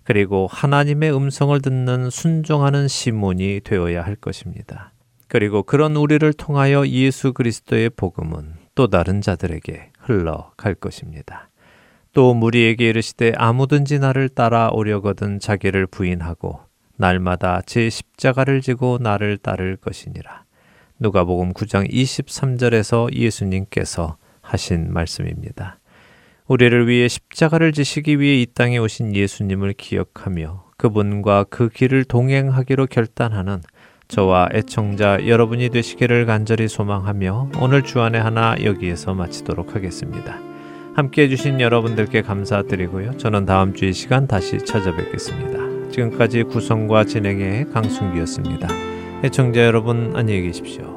그리고 0.03 0.47
하나님의 0.51 1.17
음성을 1.17 1.59
듣는 1.63 2.11
순종하는 2.11 2.89
시몬이 2.89 3.61
되어야 3.65 4.03
할 4.03 4.17
것입니다. 4.17 4.93
그리고 5.29 5.63
그런 5.63 5.97
우리를 5.97 6.33
통하여 6.35 6.87
예수 6.87 7.33
그리스도의 7.33 7.91
복음은 7.91 8.55
또 8.75 8.89
다른 8.89 9.21
자들에게 9.21 9.91
흘러갈 9.99 10.75
것입니다. 10.75 11.49
또 12.13 12.35
무리에게 12.35 12.91
이르시되 12.91 13.33
아무든지 13.37 13.99
나를 13.99 14.29
따라오려거든 14.29 15.41
자기를 15.41 15.87
부인하고 15.87 16.61
날마다 16.97 17.61
제 17.67 17.91
십자가를 17.91 18.61
지고 18.61 18.99
나를 19.01 19.39
따를 19.39 19.77
것이니라. 19.77 20.45
누가복음 21.01 21.53
9장 21.53 21.91
23절에서 21.91 23.15
예수님께서 23.15 24.17
하신 24.41 24.93
말씀입니다. 24.93 25.79
우리를 26.47 26.89
위해 26.89 27.09
십자가를 27.09 27.73
지시기 27.73 28.21
위해 28.21 28.41
이 28.43 28.47
땅에 28.47 28.79
오신 28.79 29.15
예수님을 29.17 29.73
기억하며 29.75 30.65
그분과 30.77 31.45
그 31.45 31.69
길을 31.69 32.05
동행하기로 32.05 32.87
결단하는 32.87 33.63
저와 34.09 34.51
애청자 34.53 35.27
여러분이 35.27 35.71
되시기를 35.71 36.27
간절히 36.27 36.69
소망하며 36.69 37.53
오늘 37.61 37.83
주안의 37.83 38.21
하나 38.21 38.55
여기에서 38.63 39.15
마치도록 39.15 39.75
하겠습니다. 39.75 40.39
함께 40.95 41.23
해주신 41.23 41.61
여러분들께 41.61 42.23
감사드리고요. 42.23 43.17
저는 43.17 43.47
다음 43.47 43.75
주이 43.75 43.93
시간 43.93 44.29
다시 44.29 44.59
찾아뵙겠습니다. 44.59 45.64
지금까지 45.95 46.43
구성과 46.43 47.05
진행의 47.05 47.71
강순기였습니다. 47.73 48.69
해청자 49.23 49.65
여러분 49.65 50.13
안녕히 50.17 50.43
계십시오. 50.43 50.94